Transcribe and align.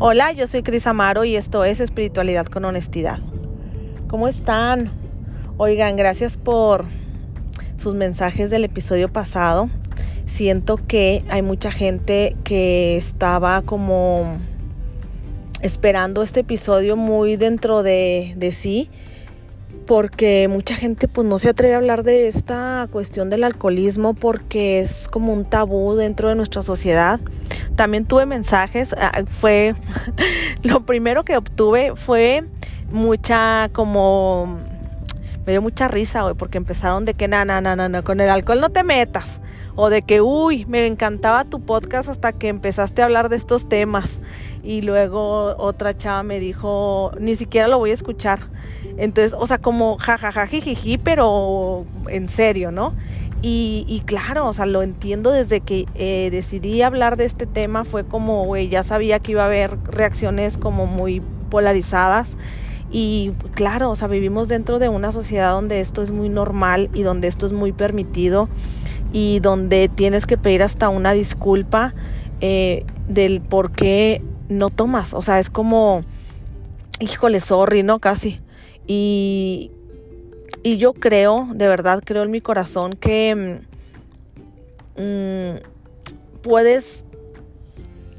Hola, 0.00 0.30
yo 0.30 0.46
soy 0.46 0.62
Cris 0.62 0.86
Amaro 0.86 1.24
y 1.24 1.34
esto 1.34 1.64
es 1.64 1.80
Espiritualidad 1.80 2.46
con 2.46 2.64
Honestidad. 2.64 3.18
¿Cómo 4.06 4.28
están? 4.28 4.92
Oigan, 5.56 5.96
gracias 5.96 6.36
por 6.36 6.84
sus 7.76 7.96
mensajes 7.96 8.48
del 8.48 8.62
episodio 8.62 9.12
pasado. 9.12 9.68
Siento 10.24 10.76
que 10.76 11.24
hay 11.28 11.42
mucha 11.42 11.72
gente 11.72 12.36
que 12.44 12.96
estaba 12.96 13.62
como 13.62 14.36
esperando 15.62 16.22
este 16.22 16.40
episodio 16.40 16.96
muy 16.96 17.34
dentro 17.34 17.82
de, 17.82 18.34
de 18.36 18.52
sí 18.52 18.92
porque 19.88 20.48
mucha 20.48 20.76
gente 20.76 21.08
pues 21.08 21.26
no 21.26 21.38
se 21.38 21.48
atreve 21.48 21.72
a 21.72 21.78
hablar 21.78 22.02
de 22.02 22.28
esta 22.28 22.86
cuestión 22.92 23.30
del 23.30 23.42
alcoholismo 23.42 24.12
porque 24.12 24.80
es 24.80 25.08
como 25.08 25.32
un 25.32 25.46
tabú 25.46 25.94
dentro 25.94 26.28
de 26.28 26.34
nuestra 26.34 26.60
sociedad. 26.60 27.18
También 27.74 28.04
tuve 28.04 28.26
mensajes, 28.26 28.94
ah, 28.98 29.22
fue 29.26 29.74
lo 30.62 30.84
primero 30.84 31.24
que 31.24 31.38
obtuve 31.38 31.96
fue 31.96 32.44
mucha 32.92 33.70
como 33.72 34.58
me 35.46 35.52
dio 35.52 35.62
mucha 35.62 35.88
risa, 35.88 36.20
güey, 36.20 36.34
porque 36.34 36.58
empezaron 36.58 37.06
de 37.06 37.14
que 37.14 37.26
na, 37.26 37.46
na, 37.46 37.62
na, 37.62 37.74
na, 37.74 38.02
con 38.02 38.20
el 38.20 38.28
alcohol 38.28 38.60
no 38.60 38.68
te 38.68 38.84
metas. 38.84 39.40
O 39.76 39.88
de 39.88 40.02
que, 40.02 40.20
uy, 40.20 40.66
me 40.66 40.86
encantaba 40.86 41.44
tu 41.44 41.60
podcast 41.64 42.10
hasta 42.10 42.32
que 42.32 42.48
empezaste 42.48 43.00
a 43.00 43.06
hablar 43.06 43.30
de 43.30 43.36
estos 43.36 43.66
temas. 43.66 44.20
Y 44.62 44.82
luego 44.82 45.56
otra 45.56 45.96
chava 45.96 46.22
me 46.22 46.40
dijo, 46.40 47.12
ni 47.18 47.36
siquiera 47.36 47.68
lo 47.68 47.78
voy 47.78 47.90
a 47.90 47.94
escuchar. 47.94 48.40
Entonces, 48.96 49.34
o 49.38 49.46
sea, 49.46 49.58
como 49.58 49.96
jajaja, 49.98 50.46
jijiji, 50.46 50.98
pero 50.98 51.84
en 52.08 52.28
serio, 52.28 52.70
¿no? 52.70 52.92
Y, 53.40 53.84
y, 53.86 54.00
claro, 54.00 54.48
o 54.48 54.52
sea, 54.52 54.66
lo 54.66 54.82
entiendo 54.82 55.30
desde 55.30 55.60
que 55.60 55.86
eh, 55.94 56.28
decidí 56.32 56.82
hablar 56.82 57.16
de 57.16 57.24
este 57.24 57.46
tema, 57.46 57.84
fue 57.84 58.04
como, 58.04 58.44
güey, 58.44 58.68
ya 58.68 58.82
sabía 58.82 59.20
que 59.20 59.32
iba 59.32 59.42
a 59.42 59.46
haber 59.46 59.78
reacciones 59.84 60.58
como 60.58 60.86
muy 60.86 61.22
polarizadas 61.48 62.28
y 62.90 63.32
claro, 63.54 63.90
o 63.90 63.96
sea, 63.96 64.08
vivimos 64.08 64.48
dentro 64.48 64.78
de 64.78 64.88
una 64.88 65.12
sociedad 65.12 65.52
donde 65.52 65.80
esto 65.80 66.02
es 66.02 66.10
muy 66.10 66.28
normal 66.28 66.88
y 66.94 67.02
donde 67.02 67.28
esto 67.28 67.44
es 67.44 67.52
muy 67.52 67.72
permitido 67.72 68.48
y 69.12 69.40
donde 69.40 69.88
tienes 69.88 70.26
que 70.26 70.38
pedir 70.38 70.62
hasta 70.62 70.88
una 70.88 71.12
disculpa 71.12 71.94
eh, 72.40 72.84
del 73.08 73.40
por 73.40 73.72
qué 73.72 74.22
no 74.48 74.70
tomas. 74.70 75.14
O 75.14 75.22
sea, 75.22 75.38
es 75.38 75.50
como, 75.50 76.04
híjole, 77.00 77.40
sorry, 77.40 77.82
¿no? 77.82 77.98
Casi. 77.98 78.40
Y, 78.86 79.70
y 80.62 80.78
yo 80.78 80.94
creo, 80.94 81.48
de 81.52 81.68
verdad, 81.68 82.02
creo 82.04 82.22
en 82.22 82.30
mi 82.30 82.40
corazón 82.40 82.94
que 82.94 83.60
mm, 84.96 85.02
mm, 85.02 86.42
puedes 86.42 87.04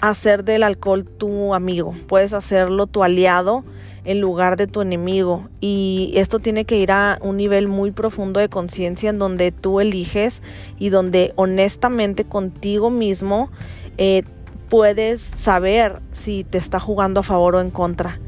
hacer 0.01 0.43
del 0.43 0.63
alcohol 0.63 1.03
tu 1.05 1.53
amigo, 1.53 1.93
puedes 2.07 2.31
hacerlo 2.33 2.87
tu 2.87 3.03
aliado 3.03 3.65
en 4.05 4.21
lugar 4.21 4.55
de 4.55 4.67
tu 4.67 4.81
enemigo. 4.81 5.49
Y 5.59 6.13
esto 6.15 6.39
tiene 6.39 6.65
que 6.65 6.77
ir 6.77 6.91
a 6.91 7.19
un 7.21 7.37
nivel 7.37 7.67
muy 7.67 7.91
profundo 7.91 8.39
de 8.39 8.49
conciencia 8.49 9.09
en 9.09 9.19
donde 9.19 9.51
tú 9.51 9.79
eliges 9.79 10.41
y 10.77 10.89
donde 10.89 11.33
honestamente 11.35 12.23
contigo 12.23 12.89
mismo 12.89 13.49
eh, 13.97 14.23
puedes 14.69 15.21
saber 15.21 15.99
si 16.11 16.43
te 16.43 16.57
está 16.57 16.79
jugando 16.79 17.21
a 17.21 17.23
favor 17.23 17.55
o 17.55 17.61
en 17.61 17.71
contra. 17.71 18.19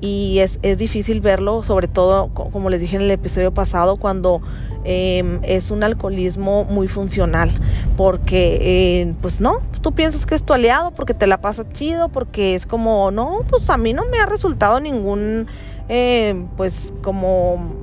Y 0.00 0.38
es, 0.38 0.58
es 0.62 0.78
difícil 0.78 1.20
verlo, 1.20 1.62
sobre 1.62 1.86
todo, 1.86 2.28
como 2.28 2.70
les 2.70 2.80
dije 2.80 2.96
en 2.96 3.02
el 3.02 3.10
episodio 3.10 3.52
pasado, 3.52 3.96
cuando 3.96 4.40
Em, 4.82 5.40
es 5.42 5.70
un 5.70 5.82
alcoholismo 5.82 6.64
muy 6.64 6.88
funcional, 6.88 7.52
porque 7.98 8.58
eh, 9.02 9.14
pues 9.20 9.38
no, 9.38 9.58
tú 9.82 9.92
piensas 9.92 10.24
que 10.24 10.34
es 10.34 10.42
tu 10.42 10.54
aliado 10.54 10.92
porque 10.92 11.12
te 11.12 11.26
la 11.26 11.42
pasa 11.42 11.70
chido, 11.70 12.08
porque 12.08 12.54
es 12.54 12.64
como, 12.64 13.10
no, 13.10 13.40
pues 13.46 13.68
a 13.68 13.76
mí 13.76 13.92
no 13.92 14.06
me 14.06 14.18
ha 14.18 14.24
resultado 14.24 14.80
ningún, 14.80 15.48
eh, 15.90 16.46
pues 16.56 16.94
como 17.02 17.74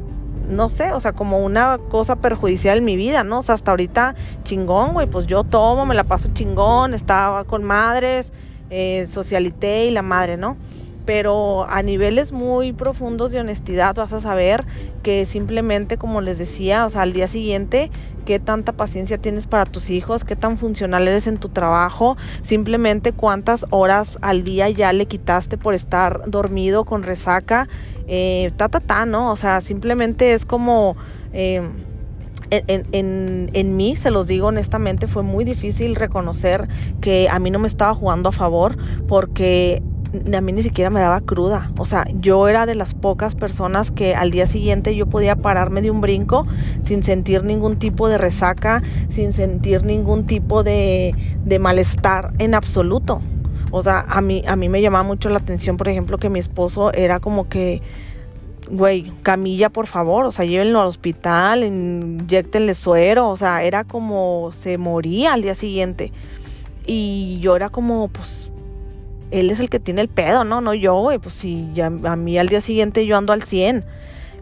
no 0.47 0.69
sé, 0.69 0.91
o 0.93 0.99
sea, 0.99 1.13
como 1.13 1.39
una 1.39 1.77
cosa 1.89 2.15
perjudicial 2.15 2.79
en 2.79 2.85
mi 2.85 2.95
vida, 2.95 3.23
¿no? 3.23 3.39
O 3.39 3.41
sea, 3.43 3.55
hasta 3.55 3.71
ahorita 3.71 4.15
chingón, 4.43 4.93
güey, 4.93 5.07
pues 5.07 5.27
yo 5.27 5.43
tomo, 5.43 5.85
me 5.85 5.95
la 5.95 6.03
paso 6.03 6.29
chingón, 6.33 6.93
estaba 6.93 7.43
con 7.43 7.63
madres, 7.63 8.31
eh, 8.69 9.07
socialité 9.11 9.85
y 9.85 9.91
la 9.91 10.01
madre, 10.01 10.37
¿no? 10.37 10.57
Pero 11.07 11.65
a 11.69 11.81
niveles 11.83 12.33
muy 12.33 12.73
profundos 12.73 13.31
de 13.31 13.39
honestidad 13.39 13.95
vas 13.95 14.11
a 14.11 14.19
saber 14.19 14.65
que 15.03 15.25
simplemente, 15.25 15.95
como 15.95 16.19
les 16.19 16.37
decía, 16.37 16.85
o 16.85 16.89
sea, 16.89 17.03
al 17.03 17.13
día 17.13 17.29
siguiente, 17.29 17.89
qué 18.25 18.39
tanta 18.39 18.73
paciencia 18.73 19.17
tienes 19.17 19.47
para 19.47 19.63
tus 19.63 19.89
hijos, 19.89 20.25
qué 20.25 20.35
tan 20.35 20.57
funcional 20.57 21.07
eres 21.07 21.25
en 21.27 21.37
tu 21.37 21.47
trabajo, 21.47 22.17
simplemente 22.43 23.13
cuántas 23.13 23.65
horas 23.69 24.19
al 24.19 24.43
día 24.43 24.69
ya 24.69 24.91
le 24.91 25.05
quitaste 25.05 25.57
por 25.57 25.75
estar 25.75 26.29
dormido 26.29 26.83
con 26.83 27.03
resaca, 27.03 27.69
eh, 28.09 28.51
ta, 28.57 28.67
ta, 28.67 28.81
ta, 28.81 29.05
¿no? 29.05 29.31
O 29.31 29.37
sea, 29.37 29.61
simplemente 29.61 30.33
es 30.33 30.45
como... 30.45 30.97
Eh, 31.31 31.61
en, 32.49 32.87
en, 32.93 33.49
en, 33.51 33.75
mí, 33.75 33.97
se 33.97 34.09
los 34.09 34.25
digo 34.25 34.47
honestamente, 34.47 35.07
fue 35.07 35.21
muy 35.21 35.43
difícil 35.43 35.95
reconocer 35.95 36.69
que 37.01 37.27
a 37.29 37.39
mí 37.39 37.51
no 37.51 37.59
me 37.59 37.67
estaba 37.67 37.93
jugando 37.93 38.29
a 38.29 38.31
favor 38.31 38.77
porque 39.05 39.83
a 40.33 40.41
mí 40.41 40.51
ni 40.51 40.63
siquiera 40.63 40.89
me 40.89 40.99
daba 40.99 41.21
cruda. 41.21 41.71
O 41.77 41.85
sea, 41.85 42.05
yo 42.13 42.47
era 42.47 42.65
de 42.65 42.75
las 42.75 42.93
pocas 42.93 43.35
personas 43.35 43.91
que 43.91 44.15
al 44.15 44.31
día 44.31 44.47
siguiente 44.47 44.95
yo 44.95 45.05
podía 45.07 45.35
pararme 45.35 45.81
de 45.81 45.91
un 45.91 46.01
brinco 46.01 46.45
sin 46.83 47.03
sentir 47.03 47.43
ningún 47.43 47.77
tipo 47.77 48.07
de 48.07 48.17
resaca, 48.17 48.81
sin 49.09 49.33
sentir 49.33 49.83
ningún 49.83 50.25
tipo 50.25 50.63
de, 50.63 51.15
de 51.43 51.59
malestar 51.59 52.33
en 52.39 52.55
absoluto. 52.55 53.21
O 53.71 53.81
sea, 53.83 54.05
a 54.07 54.21
mí, 54.21 54.43
a 54.47 54.55
mí 54.55 54.69
me 54.69 54.81
llamaba 54.81 55.03
mucho 55.03 55.29
la 55.29 55.39
atención, 55.39 55.77
por 55.77 55.89
ejemplo, 55.89 56.17
que 56.17 56.29
mi 56.29 56.39
esposo 56.39 56.93
era 56.93 57.19
como 57.19 57.49
que, 57.49 57.81
güey, 58.69 59.11
camilla, 59.23 59.69
por 59.69 59.87
favor, 59.87 60.25
o 60.25 60.31
sea, 60.31 60.45
llévenlo 60.45 60.79
al 60.81 60.87
hospital, 60.87 61.63
inyectenle 61.63 62.73
suero, 62.73 63.29
o 63.29 63.37
sea, 63.37 63.63
era 63.63 63.83
como 63.83 64.51
se 64.53 64.77
moría 64.77 65.33
al 65.33 65.41
día 65.41 65.55
siguiente. 65.55 66.13
Y 66.85 67.39
yo 67.41 67.57
era 67.57 67.67
como, 67.67 68.07
pues, 68.07 68.46
él 69.31 69.49
es 69.49 69.59
el 69.59 69.69
que 69.69 69.79
tiene 69.79 70.01
el 70.01 70.09
pedo, 70.09 70.43
¿no? 70.43 70.61
No 70.61 70.73
yo, 70.73 70.95
güey. 70.99 71.19
Pues 71.19 71.35
si 71.35 71.69
ya 71.73 71.87
a 71.87 72.15
mí 72.15 72.37
al 72.37 72.49
día 72.49 72.61
siguiente 72.61 73.05
yo 73.05 73.17
ando 73.17 73.33
al 73.33 73.43
100. 73.43 73.85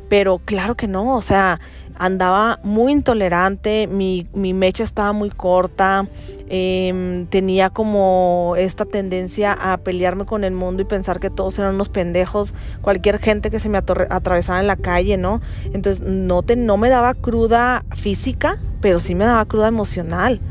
Pero 0.09 0.39
claro 0.45 0.75
que 0.75 0.87
no, 0.87 1.15
o 1.15 1.21
sea, 1.23 1.59
andaba 1.97 2.59
muy 2.63 2.91
intolerante, 2.91 3.87
mi, 3.87 4.27
mi 4.33 4.53
mecha 4.53 4.83
estaba 4.83 5.13
muy 5.13 5.29
corta, 5.29 6.07
em, 6.49 7.25
tenía 7.27 7.69
como 7.69 8.53
esta 8.57 8.85
tendencia 8.85 9.53
a 9.53 9.77
pelearme 9.77 10.25
con 10.25 10.43
el 10.43 10.53
mundo 10.53 10.81
y 10.81 10.85
pensar 10.85 11.19
que 11.19 11.29
todos 11.29 11.57
eran 11.57 11.75
unos 11.75 11.89
pendejos, 11.89 12.53
cualquier 12.81 13.19
gente 13.19 13.49
que 13.49 13.59
se 13.59 13.69
me 13.69 13.77
atravesaba 13.77 14.59
en 14.59 14.67
la 14.67 14.75
calle, 14.75 15.17
¿no? 15.17 15.41
Entonces 15.73 16.01
no, 16.01 16.43
te, 16.43 16.55
no 16.55 16.77
me 16.77 16.89
daba 16.89 17.13
cruda 17.13 17.85
física, 17.95 18.59
pero 18.81 18.99
sí 18.99 19.15
me 19.15 19.25
daba 19.25 19.45
cruda 19.45 19.67
emocional. 19.67 20.41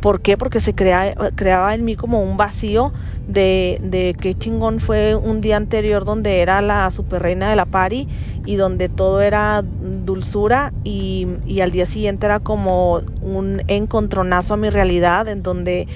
¿Por 0.00 0.20
qué? 0.20 0.36
Porque 0.36 0.60
se 0.60 0.74
crea, 0.74 1.14
creaba 1.36 1.74
en 1.74 1.84
mí 1.84 1.94
como 1.94 2.22
un 2.22 2.36
vacío 2.36 2.92
de, 3.26 3.80
de 3.82 4.14
qué 4.20 4.34
chingón 4.34 4.80
fue 4.80 5.14
un 5.14 5.40
día 5.40 5.56
anterior 5.56 6.04
donde 6.04 6.40
era 6.40 6.60
la 6.60 6.90
super 6.90 7.22
reina 7.22 7.50
de 7.50 7.56
la 7.56 7.66
party 7.66 8.08
y 8.44 8.56
donde 8.56 8.88
todo 8.88 9.20
era 9.20 9.62
dulzura 9.62 10.72
y, 10.84 11.26
y 11.46 11.60
al 11.60 11.70
día 11.70 11.86
siguiente 11.86 12.26
era 12.26 12.40
como 12.40 13.02
un 13.22 13.62
encontronazo 13.68 14.54
a 14.54 14.56
mi 14.56 14.70
realidad 14.70 15.28
en 15.28 15.42
donde 15.42 15.86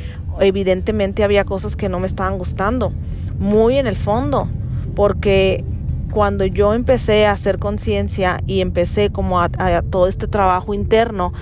evidentemente 0.41 1.25
había 1.25 1.45
cosas 1.45 1.77
que 1.77 1.89
no 1.89 2.01
me 2.01 2.07
estaban 2.07 2.39
gustando, 2.39 2.93
muy 3.39 3.79
en 3.79 3.87
el 3.87 3.97
fondo, 3.97 4.49
porque 4.95 5.65
cuando 6.13 6.45
yo 6.45 6.75
empecé 6.75 7.27
a 7.27 7.33
hacer 7.33 7.59
conciencia 7.59 8.41
y 8.47 8.61
empecé 8.61 9.11
como 9.11 9.41
a, 9.41 9.51
a, 9.59 9.83
todo 9.83 10.07
este 10.07 10.29
trabajo 10.29 10.75
interno, 10.75 11.33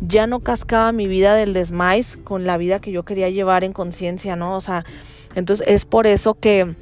ya 0.00 0.26
no 0.26 0.40
cascaba 0.40 0.92
mi 0.92 1.06
vida 1.06 1.34
del 1.34 1.52
desmais 1.52 2.18
con 2.24 2.44
la 2.44 2.56
vida 2.56 2.80
que 2.80 2.92
yo 2.92 3.04
quería 3.04 3.30
llevar 3.30 3.64
en 3.64 3.72
conciencia, 3.72 4.36
¿no? 4.36 4.56
O 4.56 4.60
sea, 4.60 4.84
entonces 5.34 5.66
es 5.68 5.84
por 5.84 6.06
eso 6.06 6.34
que 6.34 6.74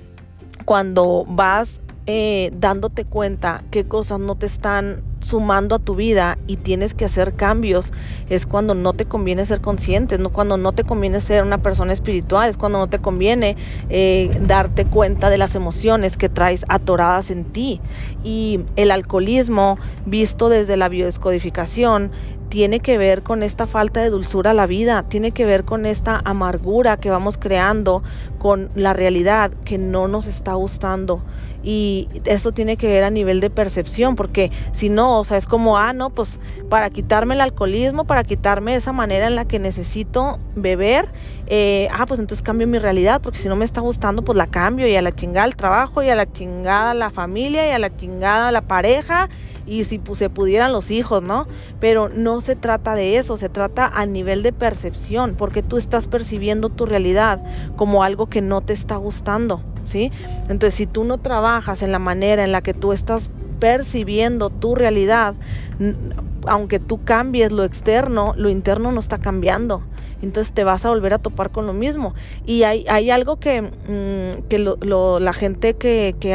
cuando 0.65 1.25
vas 1.29 1.81
eh, 2.13 2.51
dándote 2.59 3.05
cuenta 3.05 3.63
qué 3.71 3.85
cosas 3.85 4.19
no 4.19 4.35
te 4.35 4.45
están 4.45 5.01
sumando 5.21 5.77
a 5.77 5.79
tu 5.79 5.95
vida 5.95 6.39
y 6.49 6.57
tienes 6.57 6.93
que 6.93 7.05
hacer 7.05 7.35
cambios, 7.35 7.93
es 8.29 8.47
cuando 8.47 8.75
no 8.75 8.95
te 8.95 9.05
conviene 9.05 9.47
ser 9.47 9.61
consciente, 9.61 10.19
no 10.19 10.31
cuando 10.31 10.57
no 10.57 10.73
te 10.73 10.83
conviene 10.83 11.21
ser 11.21 11.45
una 11.45 11.59
persona 11.59 11.93
espiritual, 11.93 12.51
es 12.51 12.57
cuando 12.57 12.81
no 12.81 12.89
te 12.89 12.99
conviene 12.99 13.57
eh, 13.91 14.29
darte 14.41 14.87
cuenta 14.87 15.31
de 15.31 15.39
las 15.39 15.55
emociones 15.55 16.17
que 16.17 16.29
traes 16.29 16.65
atoradas 16.67 17.31
en 17.31 17.45
ti. 17.45 17.81
Y 18.25 18.59
el 18.75 18.91
alcoholismo, 18.91 19.79
visto 20.05 20.49
desde 20.49 20.77
la 20.77 20.89
biodescodificación, 20.89 22.11
tiene 22.49 22.81
que 22.81 22.99
ver 22.99 23.23
con 23.23 23.45
esta 23.45 23.69
falta 23.69 24.01
de 24.01 24.11
dulzura 24.11 24.51
a 24.51 24.55
la 24.55 24.67
vida, 24.67 25.05
tiene 25.05 25.31
que 25.31 25.45
ver 25.45 25.65
con 25.65 25.87
esta 25.87 26.21
amargura 26.25 26.97
que 26.97 27.09
vamos 27.09 27.39
creando 27.39 28.03
con 28.41 28.71
la 28.75 28.93
realidad 28.95 29.53
que 29.65 29.79
no 29.79 30.09
nos 30.09 30.27
está 30.27 30.55
gustando. 30.55 31.23
Y 31.63 32.09
esto 32.25 32.53
tiene 32.53 32.77
que 32.77 32.87
ver 32.87 33.05
a 33.05 33.11
nivel 33.11 33.41
de 33.41 33.51
percepción, 33.51 34.17
porque 34.17 34.51
si 34.73 34.89
no, 34.89 35.19
o 35.19 35.25
sea, 35.25 35.37
es 35.37 35.47
como, 35.47 35.79
ah, 35.79 35.93
no, 35.93 36.11
pues 36.11 36.41
para 36.69 36.91
quitarme 36.91 37.35
el 37.35 37.41
alcoholismo, 37.41 38.05
para 38.05 38.25
quitarme 38.25 38.75
esa 38.75 38.93
manera 38.93 39.27
en 39.27 39.37
la 39.37 39.45
que 39.45 39.59
necesito 39.59 40.39
beber, 40.57 41.07
eh, 41.47 41.89
ah, 41.93 42.07
pues 42.07 42.21
entonces 42.21 42.43
cambio 42.43 42.67
mi 42.67 42.79
realidad, 42.79 43.21
porque 43.21 43.39
si 43.39 43.49
no 43.49 43.57
me 43.57 43.65
está 43.65 43.81
gustando, 43.81 44.23
pues 44.23 44.37
la 44.37 44.47
cambio 44.47 44.87
y 44.87 44.97
a 44.97 45.03
la 45.03 45.13
chingada 45.13 45.47
el 45.47 45.57
trabajo 45.57 46.03
y 46.03 46.09
a 46.09 46.15
la 46.15 46.31
chingada 46.31 46.95
la 46.95 47.11
familia 47.11 47.69
y 47.69 47.73
a 47.73 47.79
la 47.79 47.95
chingada 47.95 48.51
la 48.51 48.63
pareja 48.63 49.29
y 49.67 49.85
si 49.85 50.01
se 50.15 50.31
pudieran 50.31 50.73
los 50.73 50.91
hijos, 50.91 51.23
¿no? 51.23 51.47
Pero 51.79 52.09
no 52.09 52.41
se 52.41 52.57
trata 52.57 52.95
de 52.95 53.19
eso, 53.19 53.37
se 53.37 53.49
trata 53.49 53.87
a 53.87 54.05
nivel 54.07 54.43
de 54.43 54.53
percepción, 54.53 55.35
porque 55.37 55.63
tú 55.63 55.77
estás 55.77 56.09
percibiendo 56.09 56.71
tu 56.71 56.87
realidad 56.87 57.41
como 57.77 58.03
algo 58.03 58.29
que 58.29 58.43
no 58.43 58.63
te 58.63 58.73
está 58.73 58.97
gustando, 58.97 59.61
Entonces, 60.49 60.75
si 60.75 60.87
tú 60.87 61.05
no 61.05 61.19
trabajas 61.19 61.83
en 61.83 61.93
la 61.93 61.99
manera 61.99 62.45
en 62.45 62.53
la 62.53 62.63
que 62.63 62.75
tú 62.75 62.93
estás 62.93 63.31
percibiendo 63.61 64.51
tu 64.51 64.75
realidad, 64.75 65.35
aunque 66.47 66.81
tú 66.81 67.05
cambies 67.05 67.53
lo 67.53 67.65
externo, 67.65 68.35
lo 68.37 68.51
interno 68.51 68.91
no 68.91 69.01
está 69.01 69.19
cambiando 69.19 69.83
entonces 70.23 70.53
te 70.53 70.65
vas 70.65 70.85
a 70.85 70.91
volver 70.91 71.15
a 71.15 71.19
topar 71.19 71.51
con 71.51 71.67
lo 71.67 71.73
mismo. 71.73 72.15
Y 72.45 72.63
hay, 72.65 72.85
hay 72.89 73.11
algo 73.11 73.37
que, 73.37 73.63
mm, 73.63 74.49
que 74.49 74.59
lo, 74.59 75.21
la 75.21 75.33
gente 75.33 75.75
que, 75.75 76.15
que 76.21 76.31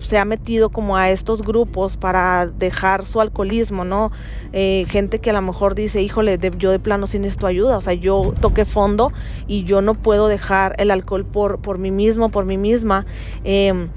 se 0.00 0.18
ha 0.18 0.24
metido 0.24 0.70
como 0.70 0.96
a 0.96 1.10
estos 1.10 1.42
grupos 1.42 1.96
para 1.96 2.46
dejar 2.46 3.04
su 3.04 3.20
alcoholismo, 3.20 3.84
¿no? 3.84 4.12
Eh, 4.52 4.86
gente 4.88 5.18
que 5.18 5.30
a 5.30 5.32
lo 5.32 5.42
mejor 5.42 5.74
dice, 5.74 6.02
híjole, 6.02 6.38
yo 6.58 6.70
de 6.70 6.78
plano 6.78 7.06
sin 7.06 7.24
esto 7.24 7.46
ayuda, 7.46 7.78
o 7.78 7.80
sea, 7.80 7.94
yo 7.94 8.34
toqué 8.40 8.64
fondo 8.64 9.12
y 9.46 9.64
yo 9.64 9.80
no 9.82 9.94
puedo 9.94 10.28
dejar 10.28 10.74
el 10.78 10.90
alcohol 10.90 11.24
por, 11.24 11.58
por 11.60 11.78
mí 11.78 11.90
mismo, 11.90 12.28
por 12.30 12.44
mí 12.44 12.58
misma. 12.58 13.06
Eh, 13.44 13.88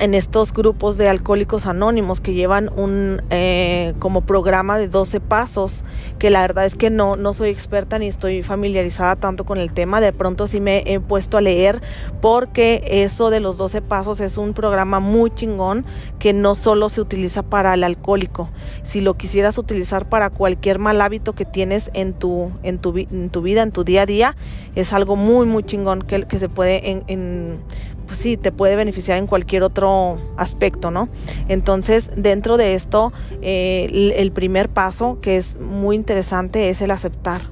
en 0.00 0.14
estos 0.14 0.52
grupos 0.52 0.98
de 0.98 1.08
alcohólicos 1.08 1.66
anónimos 1.66 2.20
que 2.20 2.34
llevan 2.34 2.68
un 2.76 3.22
eh, 3.30 3.94
como 4.00 4.22
programa 4.22 4.76
de 4.76 4.88
12 4.88 5.20
pasos, 5.20 5.84
que 6.18 6.30
la 6.30 6.40
verdad 6.40 6.64
es 6.64 6.74
que 6.74 6.90
no, 6.90 7.14
no 7.16 7.32
soy 7.32 7.50
experta 7.50 7.98
ni 7.98 8.08
estoy 8.08 8.42
familiarizada 8.42 9.14
tanto 9.16 9.44
con 9.44 9.58
el 9.58 9.72
tema, 9.72 10.00
de 10.00 10.12
pronto 10.12 10.48
sí 10.48 10.60
me 10.60 10.82
he 10.86 10.98
puesto 10.98 11.38
a 11.38 11.40
leer 11.40 11.80
porque 12.20 12.82
eso 12.86 13.30
de 13.30 13.38
los 13.38 13.56
12 13.56 13.82
pasos 13.82 14.20
es 14.20 14.36
un 14.36 14.52
programa 14.52 14.98
muy 14.98 15.30
chingón 15.30 15.84
que 16.18 16.32
no 16.32 16.56
solo 16.56 16.88
se 16.88 17.00
utiliza 17.00 17.42
para 17.42 17.74
el 17.74 17.84
alcohólico, 17.84 18.48
si 18.82 19.00
lo 19.00 19.14
quisieras 19.14 19.58
utilizar 19.58 20.08
para 20.08 20.30
cualquier 20.30 20.80
mal 20.80 21.00
hábito 21.00 21.34
que 21.34 21.44
tienes 21.44 21.90
en 21.94 22.14
tu, 22.14 22.50
en 22.64 22.78
tu, 22.78 22.96
en 22.98 23.30
tu 23.30 23.42
vida, 23.42 23.62
en 23.62 23.70
tu 23.70 23.84
día 23.84 24.02
a 24.02 24.06
día, 24.06 24.36
es 24.74 24.92
algo 24.92 25.14
muy 25.14 25.46
muy 25.46 25.62
chingón 25.62 26.02
que, 26.02 26.24
que 26.24 26.38
se 26.40 26.48
puede 26.48 26.90
en, 27.06 27.58
pues 28.06 28.18
sí, 28.18 28.36
te 28.36 28.52
puede 28.52 28.76
beneficiar 28.76 29.18
en 29.18 29.26
cualquier 29.26 29.62
otro 29.62 30.18
aspecto, 30.36 30.90
¿no? 30.90 31.08
Entonces, 31.48 32.10
dentro 32.16 32.56
de 32.56 32.74
esto, 32.74 33.12
eh, 33.42 34.14
el, 34.16 34.32
primer 34.32 34.68
paso 34.68 35.18
que 35.20 35.36
es 35.36 35.58
muy 35.58 35.96
interesante 35.96 36.70
es 36.70 36.80
el 36.82 36.90
aceptar. 36.90 37.42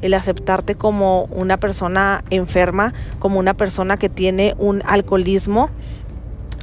El 0.00 0.14
aceptarte 0.14 0.76
como 0.76 1.24
una 1.24 1.58
persona 1.58 2.24
enferma, 2.30 2.94
como 3.18 3.38
una 3.38 3.54
persona 3.54 3.96
que 3.96 4.08
tiene 4.08 4.54
un 4.58 4.82
alcoholismo 4.86 5.70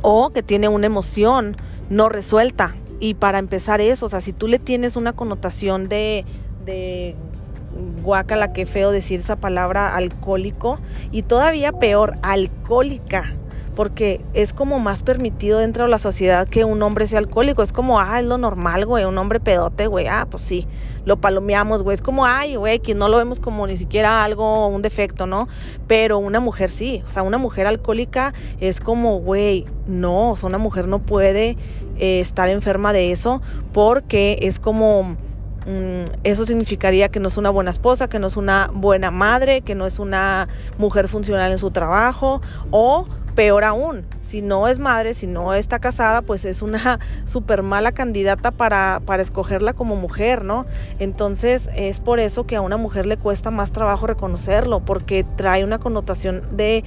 o 0.02 0.30
que 0.30 0.44
tiene 0.44 0.68
una 0.68 0.86
emoción 0.86 1.58
no 1.90 2.10
resuelta. 2.10 2.76
Y 3.00 3.16
para 3.16 3.40
empezar 3.40 3.82
eso, 3.82 4.06
o 4.06 4.10
sea, 4.10 4.22
si 4.22 4.32
tú 4.32 4.48
le 4.48 4.58
tienes 4.60 4.96
una 4.96 5.14
connotación 5.14 5.90
de, 5.90 6.24
de 6.66 7.16
guácala, 8.04 8.54
qué 8.54 8.66
feo 8.66 8.92
decir 8.92 9.20
esa 9.20 9.36
palabra 9.36 9.96
alcohólico 9.96 10.80
y 11.12 11.24
todavía 11.24 11.72
peor, 11.72 12.18
alcohólica 12.22 13.26
porque 13.76 14.22
es 14.34 14.54
como 14.54 14.80
más 14.80 15.04
permitido 15.04 15.60
dentro 15.60 15.84
de 15.84 15.92
la 15.92 16.00
sociedad 16.00 16.48
que 16.48 16.64
un 16.64 16.82
hombre 16.82 17.06
sea 17.06 17.20
alcohólico. 17.20 17.62
Es 17.62 17.74
como, 17.74 18.00
ah, 18.00 18.20
es 18.20 18.26
lo 18.26 18.38
normal, 18.38 18.86
güey, 18.86 19.06
un 19.06 19.18
hombre 19.18 19.40
pedote, 19.40 19.88
güey, 19.88 20.08
ah, 20.08 20.26
pues 20.30 20.44
sí, 20.44 20.66
lo 21.04 21.18
palomeamos, 21.18 21.84
güey. 21.84 21.96
Es 21.96 22.02
como, 22.02 22.26
ay, 22.26 22.56
güey, 22.56 22.80
que 22.80 22.96
no 22.96 23.10
lo 23.10 23.18
vemos 23.18 23.40
como 23.40 23.68
ni 23.68 23.76
siquiera 23.76 24.24
algo, 24.24 24.68
un 24.68 24.82
defecto, 24.82 25.28
¿no? 25.28 25.48
Pero 25.88 26.18
una 26.18 26.40
mujer 26.40 26.70
sí, 26.70 27.04
o 27.06 27.10
sea, 27.10 27.22
una 27.22 27.38
mujer 27.38 27.68
alcohólica 27.68 28.34
es 28.60 28.80
como, 28.80 29.20
güey, 29.20 29.66
no, 29.88 30.32
o 30.32 30.36
sea, 30.38 30.48
una 30.48 30.58
mujer 30.58 30.88
no 30.88 31.00
puede 31.00 31.58
eh, 31.98 32.20
estar 32.20 32.50
enferma 32.50 32.94
de 32.94 33.12
eso 33.12 33.42
porque 33.74 34.40
es 34.42 34.60
como 34.60 35.18
eso 36.24 36.46
significaría 36.46 37.10
que 37.10 37.20
no 37.20 37.28
es 37.28 37.38
una 37.38 37.50
buena 37.50 37.72
esposa, 37.72 38.08
que 38.08 38.20
no 38.20 38.28
es 38.28 38.38
una 38.38 38.70
buena 38.74 39.12
madre, 39.12 39.62
que 39.62 39.76
no 39.76 39.86
es 39.86 40.00
una 40.00 40.48
mujer 40.78 41.08
funcional 41.08 41.52
en 41.52 41.58
su 41.58 41.72
trabajo 41.72 42.42
o 42.72 43.08
peor 43.36 43.64
aún, 43.64 44.06
si 44.22 44.42
no 44.42 44.68
es 44.68 44.80
madre, 44.80 45.14
si 45.14 45.28
no 45.28 45.54
está 45.54 45.80
casada, 45.80 46.22
pues 46.22 46.46
es 46.46 46.62
una 46.62 47.00
súper 47.26 47.62
mala 47.62 47.92
candidata 47.92 48.52
para, 48.52 49.02
para 49.06 49.22
escogerla 49.22 49.74
como 49.74 49.96
mujer, 49.96 50.44
¿no? 50.44 50.66
Entonces 51.00 51.70
es 51.76 52.00
por 52.00 52.20
eso 52.20 52.48
que 52.48 52.56
a 52.56 52.62
una 52.62 52.78
mujer 52.78 53.06
le 53.06 53.18
cuesta 53.18 53.52
más 53.52 53.72
trabajo 53.72 54.08
reconocerlo, 54.08 54.80
porque 54.80 55.26
trae 55.36 55.64
una 55.64 55.80
connotación 55.80 56.44
de 56.52 56.84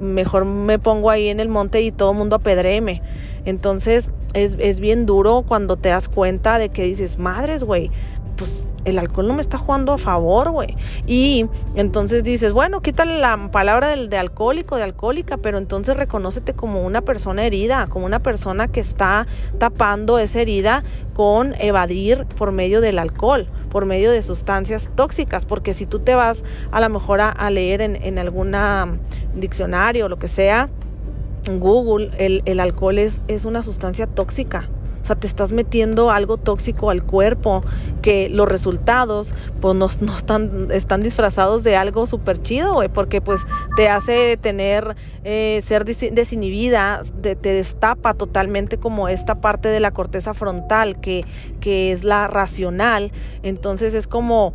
mejor 0.00 0.44
me 0.44 0.78
pongo 0.78 1.10
ahí 1.10 1.28
en 1.28 1.40
el 1.40 1.48
monte 1.48 1.82
y 1.82 1.92
todo 1.92 2.12
el 2.12 2.18
mundo 2.18 2.36
apedreme. 2.36 3.02
Entonces 3.44 4.10
es, 4.34 4.56
es 4.60 4.80
bien 4.80 5.06
duro 5.06 5.44
cuando 5.46 5.76
te 5.76 5.90
das 5.90 6.08
cuenta 6.08 6.58
de 6.58 6.68
que 6.68 6.82
dices, 6.82 7.18
madres, 7.18 7.64
güey, 7.64 7.90
pues 8.38 8.68
el 8.84 8.98
alcohol 8.98 9.28
no 9.28 9.34
me 9.34 9.40
está 9.40 9.58
jugando 9.58 9.92
a 9.92 9.98
favor, 9.98 10.50
güey. 10.50 10.76
Y 11.06 11.46
entonces 11.74 12.24
dices, 12.24 12.52
bueno, 12.52 12.80
quítale 12.80 13.18
la 13.18 13.50
palabra 13.50 13.88
de, 13.88 14.08
de, 14.08 14.16
alcohólico, 14.16 14.76
de 14.76 14.84
alcohólica, 14.84 15.36
pero 15.36 15.58
entonces 15.58 15.96
reconócete 15.96 16.54
como 16.54 16.82
una 16.82 17.02
persona 17.02 17.44
herida, 17.44 17.88
como 17.88 18.06
una 18.06 18.20
persona 18.20 18.68
que 18.68 18.80
está 18.80 19.26
tapando 19.58 20.18
esa 20.18 20.40
herida 20.40 20.84
con 21.14 21.54
evadir 21.60 22.24
por 22.36 22.52
medio 22.52 22.80
del 22.80 22.98
alcohol, 22.98 23.48
por 23.70 23.84
medio 23.84 24.10
de 24.10 24.22
sustancias 24.22 24.88
tóxicas, 24.94 25.44
porque 25.44 25.74
si 25.74 25.84
tú 25.84 25.98
te 25.98 26.14
vas 26.14 26.44
a 26.70 26.80
lo 26.80 26.88
mejor 26.88 27.20
a, 27.20 27.50
leer 27.50 27.82
en, 27.82 27.96
en 27.96 28.18
alguna 28.18 28.98
diccionario 29.34 30.06
o 30.06 30.08
lo 30.08 30.18
que 30.18 30.28
sea, 30.28 30.70
Google, 31.50 32.10
el, 32.18 32.42
el 32.44 32.60
alcohol 32.60 32.98
es, 32.98 33.22
es 33.26 33.44
una 33.44 33.62
sustancia 33.62 34.06
tóxica 34.06 34.68
te 35.16 35.26
estás 35.26 35.52
metiendo 35.52 36.10
algo 36.10 36.36
tóxico 36.36 36.90
al 36.90 37.04
cuerpo, 37.04 37.62
que 38.02 38.28
los 38.28 38.48
resultados 38.48 39.34
pues 39.60 39.74
no, 39.74 39.86
están, 39.86 40.68
están 40.70 41.02
disfrazados 41.02 41.62
de 41.64 41.76
algo 41.76 42.06
súper 42.06 42.40
chido, 42.40 42.80
porque 42.92 43.20
pues 43.20 43.42
te 43.76 43.88
hace 43.88 44.36
tener, 44.36 44.96
eh, 45.24 45.60
ser 45.64 45.84
desinhibida, 45.84 47.02
te, 47.20 47.36
destapa 47.36 48.14
totalmente 48.14 48.78
como 48.78 49.08
esta 49.08 49.40
parte 49.40 49.68
de 49.68 49.80
la 49.80 49.90
corteza 49.90 50.34
frontal, 50.34 51.00
que, 51.00 51.24
que 51.60 51.92
es 51.92 52.04
la 52.04 52.28
racional. 52.28 53.12
Entonces 53.42 53.94
es 53.94 54.06
como 54.06 54.54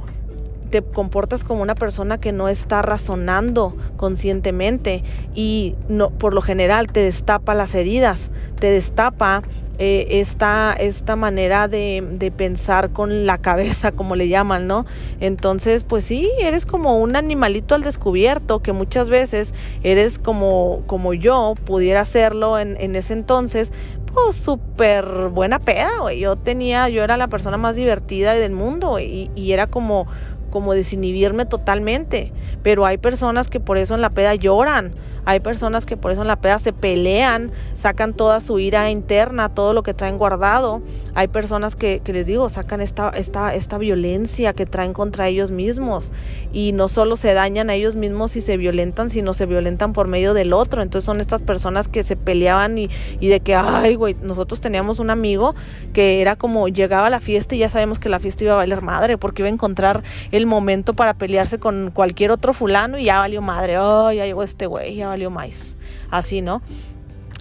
te 0.74 0.82
comportas 0.82 1.44
como 1.44 1.62
una 1.62 1.76
persona 1.76 2.20
que 2.20 2.32
no 2.32 2.50
está 2.50 2.82
razonando 2.82 3.78
conscientemente 3.96 5.04
y 5.36 5.76
no 5.88 6.10
por 6.10 6.34
lo 6.34 6.42
general 6.42 6.88
te 6.88 7.02
destapa 7.02 7.54
las 7.54 7.76
heridas, 7.76 8.32
te 8.60 8.72
destapa 8.72 9.44
eh, 9.80 10.20
esta, 10.20 10.74
esta 10.74 11.16
manera 11.16 11.68
de, 11.68 12.04
de, 12.12 12.30
pensar 12.30 12.92
con 12.92 13.26
la 13.26 13.40
cabeza, 13.40 13.92
como 13.96 14.16
le 14.16 14.28
llaman, 14.28 14.68
¿no? 14.68 14.86
Entonces, 15.20 15.84
pues 15.84 16.04
sí, 16.04 16.30
eres 16.42 16.66
como 16.66 17.00
un 17.00 17.16
animalito 17.16 17.74
al 17.74 17.82
descubierto, 17.82 18.62
que 18.62 18.72
muchas 18.72 19.10
veces 19.10 19.54
eres 19.82 20.20
como, 20.20 20.84
como 20.86 21.14
yo, 21.14 21.56
pudiera 21.66 22.02
hacerlo 22.02 22.60
en, 22.60 22.78
en 22.80 22.96
ese 22.96 23.14
entonces, 23.14 23.72
pues 24.14 24.36
súper 24.36 25.30
buena 25.30 25.58
peda, 25.58 25.90
güey. 26.02 26.20
Yo 26.20 26.36
tenía, 26.36 26.88
yo 26.90 27.04
era 27.04 27.18
la 27.18 27.28
persona 27.28 27.58
más 27.58 27.76
divertida 27.76 28.34
del 28.34 28.52
mundo 28.52 29.00
y, 29.00 29.32
y 29.36 29.54
era 29.54 29.68
como 29.68 30.08
como 30.54 30.76
desinhibirme 30.76 31.48
totalmente. 31.48 32.32
Pero 32.62 32.86
hay 32.86 33.00
personas 33.00 33.50
que 33.50 33.60
por 33.60 33.80
eso 33.80 33.96
en 33.96 34.02
la 34.02 34.12
peda 34.12 34.36
lloran. 34.36 34.94
Hay 35.26 35.40
personas 35.40 35.86
que 35.86 35.98
por 35.98 36.12
eso 36.12 36.22
en 36.22 36.28
la 36.28 36.36
peda 36.36 36.60
se 36.60 36.74
pelean, 36.74 37.52
sacan 37.76 38.14
toda 38.14 38.42
su 38.42 38.60
ira 38.60 38.90
interna, 38.90 39.50
todo 39.50 39.74
lo 39.74 39.84
que 39.84 39.94
traen 39.94 40.18
guardado. 40.18 40.82
Hay 41.16 41.28
personas 41.28 41.76
que, 41.76 42.02
les 42.06 42.26
digo, 42.26 42.50
sacan 42.50 42.82
esta, 42.82 43.10
esta, 43.10 43.54
esta 43.54 43.78
violencia 43.78 44.54
que 44.54 44.66
traen 44.66 44.94
contra 44.94 45.28
ellos 45.28 45.52
mismos. 45.52 46.12
Y 46.52 46.74
no 46.74 46.90
solo 46.90 47.16
se 47.16 47.34
dañan 47.34 47.70
a 47.70 47.74
ellos 47.74 47.96
mismos 47.96 48.36
y 48.36 48.42
se 48.42 48.58
violentan, 48.58 49.10
sino 49.10 49.34
se 49.34 49.46
violentan 49.46 49.94
por 49.94 50.08
medio 50.08 50.34
del 50.34 50.54
otro. 50.54 50.82
Entonces 50.82 51.06
son 51.06 51.22
estas 51.22 51.42
personas 51.42 51.88
que 51.88 52.04
se 52.04 52.16
peleaban 52.16 52.78
y, 52.78 52.90
de 53.20 53.40
que, 53.40 53.56
ay, 53.56 53.96
güey, 53.96 54.16
nosotros 54.22 54.62
teníamos 54.62 55.00
un 55.00 55.10
amigo 55.10 55.56
que 55.94 56.22
era 56.22 56.36
como 56.36 56.68
llegaba 56.68 57.08
a 57.08 57.10
la 57.10 57.20
fiesta 57.20 57.56
y 57.56 57.60
ya 57.60 57.70
sabemos 57.70 58.00
que 58.00 58.10
la 58.10 58.20
fiesta 58.20 58.44
iba 58.44 58.54
a 58.54 58.58
valer 58.58 58.82
madre 58.82 59.18
porque 59.18 59.42
iba 59.42 59.48
a 59.48 59.52
encontrar 59.52 60.04
el 60.32 60.46
momento 60.46 60.94
para 60.94 61.14
pelearse 61.14 61.60
con 61.60 61.92
cualquier 61.92 62.32
otro 62.32 62.54
fulano 62.54 62.98
y 62.98 63.06
ya 63.06 63.20
valió 63.20 63.42
madre, 63.42 63.78
oh, 63.78 64.12
ya 64.12 64.26
llegó 64.26 64.44
este 64.44 64.66
güey, 64.66 64.96
valió 65.14 65.30
más, 65.30 65.78
así, 66.10 66.42
¿no? 66.42 66.62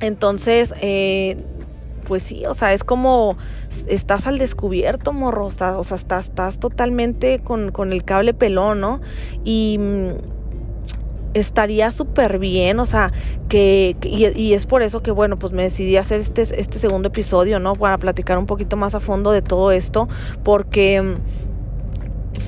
Entonces, 0.02 0.74
eh, 0.82 1.38
pues 2.04 2.22
sí, 2.22 2.44
o 2.44 2.54
sea, 2.54 2.74
es 2.74 2.84
como 2.84 3.38
estás 3.86 4.26
al 4.26 4.38
descubierto, 4.38 5.12
morro, 5.12 5.46
o 5.46 5.50
sea, 5.50 5.78
estás, 5.94 6.26
estás 6.26 6.58
totalmente 6.58 7.38
con, 7.38 7.72
con 7.72 7.92
el 7.92 8.04
cable 8.04 8.34
pelón, 8.34 8.80
¿no? 8.80 9.00
Y 9.42 9.80
estaría 11.34 11.92
súper 11.92 12.38
bien, 12.38 12.78
o 12.78 12.84
sea, 12.84 13.10
que, 13.48 13.96
y, 14.02 14.52
es 14.52 14.66
por 14.66 14.82
eso 14.82 15.02
que, 15.02 15.10
bueno, 15.10 15.38
pues 15.38 15.52
me 15.52 15.62
decidí 15.62 15.96
hacer 15.96 16.20
este, 16.20 16.42
este 16.42 16.78
segundo 16.78 17.08
episodio, 17.08 17.58
¿no? 17.58 17.74
Para 17.74 17.98
platicar 17.98 18.38
un 18.38 18.46
poquito 18.46 18.76
más 18.76 18.94
a 18.94 19.00
fondo 19.00 19.32
de 19.32 19.42
todo 19.42 19.72
esto, 19.72 20.08
porque 20.42 21.16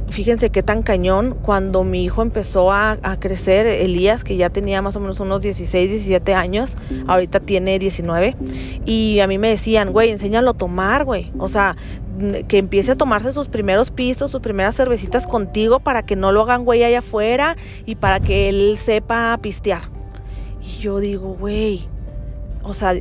fíjense 0.09 0.51
qué 0.51 0.63
tan 0.63 0.83
cañón 0.83 1.37
cuando 1.43 1.85
mi 1.85 2.05
hijo 2.05 2.23
empezó 2.23 2.73
a, 2.73 2.99
crecer, 3.19 3.67
Elías, 3.67 4.25
que 4.25 4.37
ya 4.37 4.51
tenía 4.51 4.83
más 4.83 4.97
o 4.97 5.01
menos 5.01 5.21
unos 5.21 5.43
16, 5.43 5.91
17 5.91 6.35
años, 6.35 6.77
ahorita 7.07 7.41
tiene 7.41 7.79
19, 7.79 8.37
y 8.85 9.21
a 9.21 9.27
mí 9.27 9.39
me 9.39 9.49
decían, 9.49 9.93
güey, 9.93 10.11
enséñalo 10.11 10.51
a 10.51 10.55
tomar, 10.55 11.05
güey, 11.05 11.33
o 11.39 11.49
sea, 11.49 11.77
que 12.49 12.59
empiece 12.59 12.93
a 12.93 12.97
tomarse 12.97 13.33
sus 13.33 13.49
primeros 13.49 13.91
pisos, 13.91 14.31
sus 14.31 14.41
primeras 14.41 14.77
cervecitas 14.77 15.27
contigo 15.27 15.81
para 15.81 16.05
que 16.05 16.15
no 16.17 16.31
lo 16.31 16.43
hagan 16.43 16.65
güey 16.65 16.85
allá 16.85 17.01
afuera 17.01 17.57
y 17.87 17.97
para 17.97 18.21
que 18.21 18.49
él 18.49 18.77
sepa 18.77 19.37
pistear. 19.43 19.83
Y 20.63 20.79
yo 20.79 21.01
digo, 21.01 21.35
güey, 21.35 21.89
o 22.63 22.73
sea, 22.73 22.95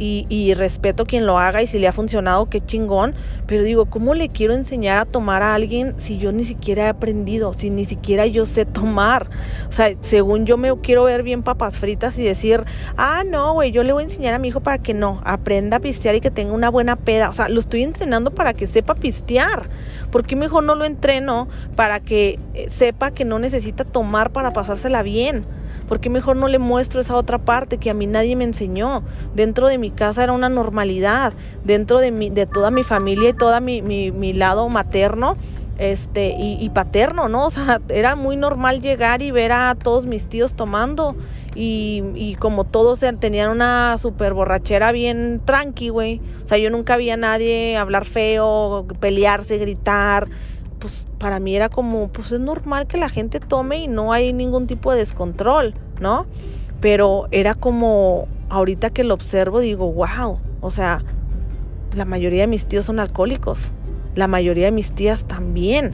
y, 0.00 0.54
respeto 0.54 1.04
quien 1.04 1.26
lo 1.26 1.38
haga 1.38 1.62
y 1.62 1.66
si 1.66 1.78
le 1.78 1.86
ha 1.86 1.92
funcionado, 1.92 2.48
qué 2.48 2.60
chingón. 2.60 3.14
Pero 3.46 3.64
digo, 3.64 3.86
¿cómo 3.86 4.14
le 4.14 4.30
quiero 4.30 4.54
enseñar 4.54 4.98
a 4.98 5.04
tomar 5.04 5.42
a 5.42 5.54
alguien 5.54 5.94
si 5.98 6.16
yo 6.16 6.32
ni 6.32 6.44
siquiera 6.44 6.84
he 6.84 6.88
aprendido, 6.88 7.52
si 7.52 7.68
ni 7.68 7.84
siquiera 7.84 8.26
yo 8.26 8.46
sé 8.46 8.64
tomar? 8.64 9.28
O 9.68 9.72
sea, 9.72 9.94
según 10.00 10.46
yo 10.46 10.56
me 10.56 10.74
quiero 10.80 11.04
ver 11.04 11.22
bien 11.22 11.42
papas 11.42 11.78
fritas 11.78 12.18
y 12.18 12.24
decir, 12.24 12.64
ah, 12.96 13.24
no, 13.26 13.52
güey, 13.52 13.72
yo 13.72 13.82
le 13.84 13.92
voy 13.92 14.02
a 14.02 14.04
enseñar 14.04 14.32
a 14.32 14.38
mi 14.38 14.48
hijo 14.48 14.60
para 14.60 14.78
que 14.78 14.94
no, 14.94 15.20
aprenda 15.24 15.76
a 15.76 15.80
pistear 15.80 16.14
y 16.14 16.20
que 16.20 16.30
tenga 16.30 16.54
una 16.54 16.70
buena 16.70 16.96
peda. 16.96 17.28
O 17.28 17.32
sea, 17.34 17.48
lo 17.48 17.60
estoy 17.60 17.82
entrenando 17.82 18.30
para 18.30 18.54
que 18.54 18.66
sepa 18.66 18.94
pistear. 18.94 19.68
¿Por 20.10 20.24
qué 20.24 20.34
mejor 20.34 20.64
no 20.64 20.74
lo 20.74 20.86
entreno 20.86 21.48
para 21.76 22.00
que 22.00 22.38
eh, 22.54 22.70
sepa 22.70 23.10
que 23.10 23.26
no 23.26 23.38
necesita 23.38 23.84
tomar 23.84 24.32
para 24.32 24.52
pasársela 24.52 25.02
bien? 25.02 25.59
¿Por 25.90 25.98
qué 25.98 26.08
mejor 26.08 26.36
no 26.36 26.46
le 26.46 26.60
muestro 26.60 27.00
esa 27.00 27.16
otra 27.16 27.38
parte 27.38 27.78
que 27.78 27.90
a 27.90 27.94
mí 27.94 28.06
nadie 28.06 28.36
me 28.36 28.44
enseñó? 28.44 29.02
Dentro 29.34 29.66
de 29.66 29.76
mi 29.76 29.90
casa 29.90 30.22
era 30.22 30.32
una 30.32 30.48
normalidad, 30.48 31.32
dentro 31.64 31.98
de, 31.98 32.12
mi, 32.12 32.30
de 32.30 32.46
toda 32.46 32.70
mi 32.70 32.84
familia 32.84 33.30
y 33.30 33.32
todo 33.32 33.60
mi, 33.60 33.82
mi, 33.82 34.32
lado 34.32 34.68
materno 34.68 35.34
este 35.78 36.32
y, 36.38 36.70
paterno, 36.70 37.28
¿no? 37.28 37.46
O 37.46 37.50
sea, 37.50 37.80
era 37.88 38.14
muy 38.14 38.36
normal 38.36 38.80
llegar 38.80 39.20
y 39.20 39.32
ver 39.32 39.50
a 39.50 39.74
todos 39.74 40.06
mis 40.06 40.28
tíos 40.28 40.54
tomando 40.54 41.16
y, 41.56 42.04
y 42.14 42.36
como 42.36 42.62
todos 42.62 43.00
tenían 43.18 43.50
una 43.50 43.98
super 43.98 44.32
borrachera 44.32 44.92
bien 44.92 45.40
tranqui, 45.44 45.88
güey. 45.88 46.20
O 46.44 46.46
sea, 46.46 46.58
yo 46.58 46.70
nunca 46.70 46.98
vi 46.98 47.10
a 47.10 47.16
nadie 47.16 47.76
hablar 47.76 48.04
feo, 48.04 48.86
pelearse, 49.00 49.58
gritar 49.58 50.28
pues 50.80 51.06
para 51.18 51.38
mí 51.38 51.54
era 51.54 51.68
como, 51.68 52.08
pues 52.08 52.32
es 52.32 52.40
normal 52.40 52.86
que 52.86 52.98
la 52.98 53.08
gente 53.08 53.38
tome 53.38 53.78
y 53.78 53.88
no 53.88 54.12
hay 54.12 54.32
ningún 54.32 54.66
tipo 54.66 54.90
de 54.90 54.98
descontrol, 54.98 55.74
¿no? 56.00 56.26
Pero 56.80 57.28
era 57.30 57.54
como, 57.54 58.26
ahorita 58.48 58.90
que 58.90 59.04
lo 59.04 59.14
observo, 59.14 59.60
digo, 59.60 59.92
wow, 59.92 60.40
o 60.60 60.70
sea, 60.70 61.04
la 61.94 62.04
mayoría 62.04 62.42
de 62.42 62.46
mis 62.46 62.66
tíos 62.66 62.86
son 62.86 62.98
alcohólicos, 62.98 63.72
la 64.14 64.26
mayoría 64.26 64.66
de 64.66 64.72
mis 64.72 64.92
tías 64.92 65.24
también. 65.24 65.92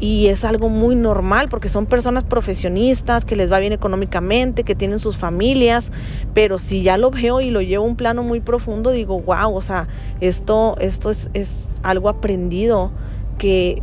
Y 0.00 0.28
es 0.28 0.44
algo 0.44 0.68
muy 0.68 0.94
normal 0.94 1.48
porque 1.48 1.68
son 1.68 1.86
personas 1.86 2.22
profesionistas, 2.22 3.24
que 3.24 3.34
les 3.34 3.50
va 3.50 3.58
bien 3.58 3.72
económicamente, 3.72 4.62
que 4.62 4.76
tienen 4.76 5.00
sus 5.00 5.18
familias, 5.18 5.90
pero 6.34 6.60
si 6.60 6.82
ya 6.82 6.96
lo 6.98 7.10
veo 7.10 7.40
y 7.40 7.50
lo 7.50 7.60
llevo 7.60 7.84
a 7.84 7.88
un 7.88 7.96
plano 7.96 8.22
muy 8.22 8.38
profundo, 8.38 8.92
digo, 8.92 9.20
wow, 9.20 9.52
o 9.52 9.62
sea, 9.62 9.88
esto, 10.20 10.76
esto 10.78 11.10
es, 11.10 11.30
es 11.34 11.68
algo 11.82 12.08
aprendido 12.08 12.92
que 13.38 13.82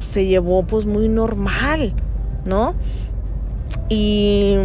se 0.00 0.26
llevó 0.26 0.62
pues 0.64 0.86
muy 0.86 1.08
normal, 1.08 1.94
¿no? 2.44 2.74
Y 3.88 4.56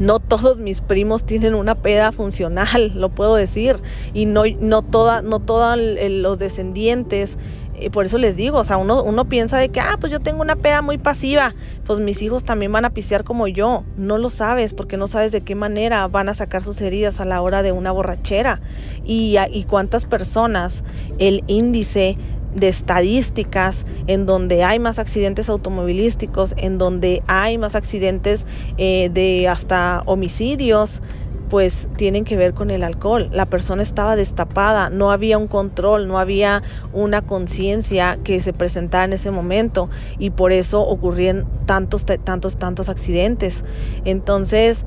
no 0.00 0.18
todos 0.18 0.58
mis 0.58 0.80
primos 0.80 1.24
tienen 1.24 1.54
una 1.54 1.74
peda 1.74 2.12
funcional, 2.12 2.92
lo 2.94 3.10
puedo 3.10 3.34
decir, 3.34 3.76
y 4.14 4.26
no, 4.26 4.44
no 4.60 4.82
toda, 4.82 5.22
no 5.22 5.40
todos 5.40 5.78
los 5.78 6.38
descendientes. 6.38 7.38
Eh, 7.74 7.90
por 7.90 8.04
eso 8.04 8.18
les 8.18 8.36
digo, 8.36 8.58
o 8.58 8.64
sea, 8.64 8.76
uno, 8.76 9.02
uno 9.02 9.26
piensa 9.26 9.56
de 9.56 9.70
que, 9.70 9.80
ah, 9.80 9.96
pues 9.98 10.12
yo 10.12 10.20
tengo 10.20 10.42
una 10.42 10.56
peda 10.56 10.82
muy 10.82 10.98
pasiva, 10.98 11.54
pues 11.84 11.98
mis 11.98 12.20
hijos 12.20 12.44
también 12.44 12.72
van 12.72 12.84
a 12.84 12.90
pisear 12.90 13.24
como 13.24 13.48
yo. 13.48 13.84
No 13.96 14.18
lo 14.18 14.28
sabes 14.28 14.74
porque 14.74 14.98
no 14.98 15.06
sabes 15.06 15.32
de 15.32 15.40
qué 15.40 15.54
manera 15.54 16.06
van 16.08 16.28
a 16.28 16.34
sacar 16.34 16.62
sus 16.62 16.80
heridas 16.82 17.20
a 17.20 17.24
la 17.24 17.40
hora 17.40 17.62
de 17.62 17.72
una 17.72 17.90
borrachera. 17.90 18.60
Y, 19.04 19.36
y 19.50 19.64
cuántas 19.64 20.04
personas 20.04 20.84
el 21.18 21.42
índice 21.46 22.18
de 22.54 22.68
estadísticas 22.68 23.86
en 24.06 24.26
donde 24.26 24.64
hay 24.64 24.78
más 24.78 24.98
accidentes 24.98 25.48
automovilísticos, 25.48 26.54
en 26.56 26.78
donde 26.78 27.22
hay 27.26 27.58
más 27.58 27.74
accidentes 27.74 28.46
eh, 28.78 29.10
de 29.12 29.48
hasta 29.48 30.02
homicidios, 30.06 31.02
pues 31.50 31.88
tienen 31.96 32.24
que 32.24 32.36
ver 32.36 32.54
con 32.54 32.70
el 32.70 32.84
alcohol. 32.84 33.28
La 33.32 33.44
persona 33.44 33.82
estaba 33.82 34.16
destapada, 34.16 34.88
no 34.88 35.10
había 35.10 35.36
un 35.36 35.48
control, 35.48 36.06
no 36.06 36.18
había 36.18 36.62
una 36.92 37.22
conciencia 37.22 38.18
que 38.22 38.40
se 38.40 38.52
presentara 38.52 39.04
en 39.04 39.12
ese 39.12 39.32
momento 39.32 39.90
y 40.18 40.30
por 40.30 40.52
eso 40.52 40.80
ocurrían 40.80 41.46
tantos, 41.66 42.06
tantos, 42.06 42.56
tantos 42.56 42.88
accidentes. 42.88 43.64
Entonces, 44.04 44.86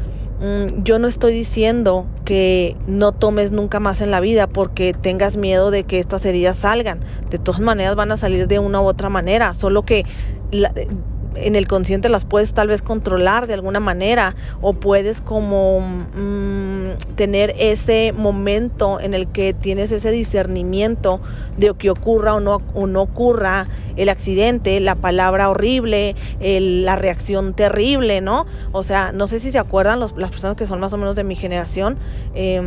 yo 0.83 1.00
no 1.00 1.07
estoy 1.07 1.33
diciendo 1.33 2.05
que 2.25 2.75
no 2.85 3.13
tomes 3.13 3.53
nunca 3.53 3.79
más 3.79 4.01
en 4.01 4.12
la 4.12 4.19
vida 4.19 4.47
porque 4.47 4.93
tengas 4.93 5.38
miedo 5.38 5.71
de 5.71 5.85
que 5.85 6.00
estas 6.00 6.25
heridas 6.25 6.57
salgan. 6.57 7.00
De 7.29 7.38
todas 7.38 7.62
maneras 7.62 7.95
van 7.95 8.12
a 8.12 8.17
salir 8.17 8.47
de 8.47 8.59
una 8.59 8.81
u 8.81 8.85
otra 8.85 9.07
manera, 9.09 9.53
solo 9.53 9.83
que 9.83 10.05
en 11.35 11.55
el 11.55 11.67
consciente 11.67 12.09
las 12.09 12.25
puedes 12.25 12.53
tal 12.53 12.67
vez 12.67 12.81
controlar 12.81 13.47
de 13.47 13.53
alguna 13.53 13.79
manera 13.79 14.35
o 14.61 14.73
puedes 14.73 15.21
como 15.21 15.81
mm, 15.81 17.15
tener 17.15 17.53
ese 17.57 18.13
momento 18.15 18.99
en 18.99 19.13
el 19.13 19.27
que 19.27 19.53
tienes 19.53 19.91
ese 19.91 20.11
discernimiento 20.11 21.21
de 21.57 21.73
que 21.75 21.89
ocurra 21.89 22.35
o 22.35 22.39
no, 22.39 22.61
o 22.73 22.87
no 22.87 23.01
ocurra 23.01 23.67
el 23.95 24.09
accidente, 24.09 24.79
la 24.79 24.95
palabra 24.95 25.49
horrible, 25.49 26.15
la 26.39 26.95
reacción 26.95 27.53
terrible, 27.53 28.21
¿no? 28.21 28.45
O 28.71 28.83
sea, 28.83 29.11
no 29.11 29.27
sé 29.27 29.39
si 29.39 29.51
se 29.51 29.59
acuerdan 29.59 29.99
las 29.99 30.13
personas 30.13 30.55
que 30.55 30.65
son 30.65 30.79
más 30.79 30.93
o 30.93 30.97
menos 30.97 31.15
de 31.15 31.23
mi 31.23 31.35
generación. 31.35 31.97
Eh, 32.35 32.61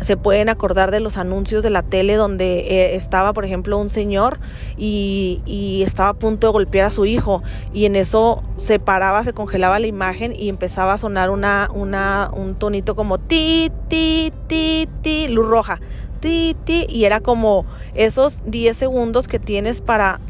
se 0.00 0.16
pueden 0.16 0.48
acordar 0.48 0.90
de 0.90 1.00
los 1.00 1.16
anuncios 1.16 1.62
de 1.62 1.70
la 1.70 1.82
tele 1.82 2.14
donde 2.14 2.58
eh, 2.60 2.94
estaba, 2.94 3.32
por 3.32 3.44
ejemplo, 3.44 3.78
un 3.78 3.90
señor 3.90 4.38
y, 4.76 5.82
estaba 5.84 6.10
a 6.10 6.14
punto 6.14 6.46
de 6.46 6.52
golpear 6.52 6.86
a 6.86 6.90
su 6.90 7.04
hijo 7.04 7.42
y 7.72 7.84
en 7.84 7.96
eso 7.96 8.42
se 8.56 8.78
paraba, 8.78 9.22
se 9.24 9.32
congelaba 9.32 9.78
la 9.78 9.86
imagen 9.86 10.34
y 10.34 10.48
empezaba 10.48 10.94
a 10.94 10.98
sonar 10.98 11.30
una, 11.30 11.68
una, 11.72 12.30
un 12.32 12.54
tonito 12.54 12.96
como 12.96 13.18
ti, 13.18 13.70
ti, 13.88 14.32
ti, 14.46 14.88
ti, 15.02 15.28
luz 15.28 15.46
roja, 15.46 15.80
ti, 16.20 16.56
ti, 16.64 16.86
y 16.88 17.04
era 17.04 17.20
como 17.20 17.66
esos 17.94 18.42
10 18.46 18.76
segundos 18.76 19.28
que 19.28 19.38
tienes 19.38 19.80
para 19.80 20.20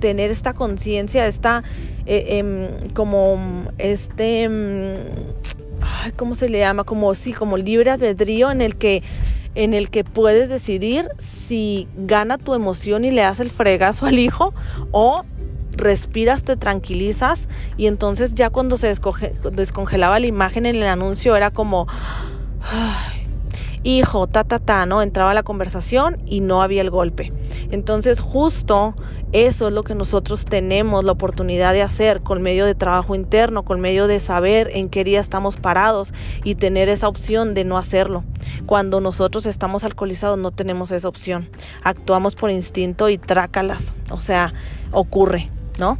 tener 0.00 0.30
esta 0.30 0.52
conciencia, 0.52 1.26
esta, 1.26 1.62
eh, 2.06 2.38
em, 2.38 2.68
como 2.94 3.38
este... 3.78 4.48
Em, 6.04 6.12
¿cómo 6.16 6.34
se 6.34 6.48
le 6.48 6.58
llama? 6.58 6.84
Como 6.84 7.14
sí, 7.14 7.32
como 7.32 7.56
libre 7.56 7.90
albedrío 7.90 8.50
en 8.50 8.60
el 8.60 8.76
que 8.76 9.02
en 9.54 9.74
el 9.74 9.90
que 9.90 10.04
puedes 10.04 10.48
decidir 10.48 11.08
si 11.18 11.88
gana 11.96 12.38
tu 12.38 12.54
emoción 12.54 13.04
y 13.04 13.10
le 13.10 13.22
das 13.22 13.40
el 13.40 13.50
fregazo 13.50 14.06
al 14.06 14.18
hijo 14.18 14.54
o 14.92 15.24
respiras, 15.72 16.44
te 16.44 16.56
tranquilizas 16.56 17.48
y 17.76 17.86
entonces 17.86 18.34
ya 18.34 18.50
cuando 18.50 18.76
se 18.76 18.92
descongelaba 19.52 20.20
la 20.20 20.26
imagen 20.26 20.66
en 20.66 20.76
el 20.76 20.84
anuncio 20.84 21.34
era 21.34 21.50
como, 21.50 21.88
hijo, 23.82 24.26
ta, 24.26 24.44
ta, 24.44 24.58
ta, 24.58 24.86
¿no? 24.86 25.02
Entraba 25.02 25.34
la 25.34 25.42
conversación 25.42 26.18
y 26.26 26.40
no 26.40 26.62
había 26.62 26.80
el 26.80 26.90
golpe. 26.90 27.32
Entonces 27.70 28.20
justo 28.20 28.94
eso 29.32 29.68
es 29.68 29.74
lo 29.74 29.82
que 29.82 29.94
nosotros 29.94 30.46
tenemos 30.46 31.04
la 31.04 31.12
oportunidad 31.12 31.74
de 31.74 31.82
hacer 31.82 32.22
con 32.22 32.40
medio 32.40 32.64
de 32.64 32.74
trabajo 32.74 33.14
interno, 33.14 33.62
con 33.62 33.78
medio 33.78 34.06
de 34.06 34.20
saber 34.20 34.70
en 34.72 34.88
qué 34.88 35.04
día 35.04 35.20
estamos 35.20 35.56
parados 35.56 36.14
y 36.44 36.54
tener 36.54 36.88
esa 36.88 37.08
opción 37.08 37.52
de 37.52 37.64
no 37.64 37.76
hacerlo. 37.76 38.24
Cuando 38.64 39.02
nosotros 39.02 39.44
estamos 39.44 39.84
alcoholizados 39.84 40.38
no 40.38 40.50
tenemos 40.50 40.92
esa 40.92 41.08
opción. 41.08 41.50
Actuamos 41.82 42.36
por 42.36 42.50
instinto 42.50 43.10
y 43.10 43.18
trácalas. 43.18 43.94
O 44.10 44.16
sea, 44.16 44.54
ocurre, 44.92 45.50
¿no? 45.78 45.98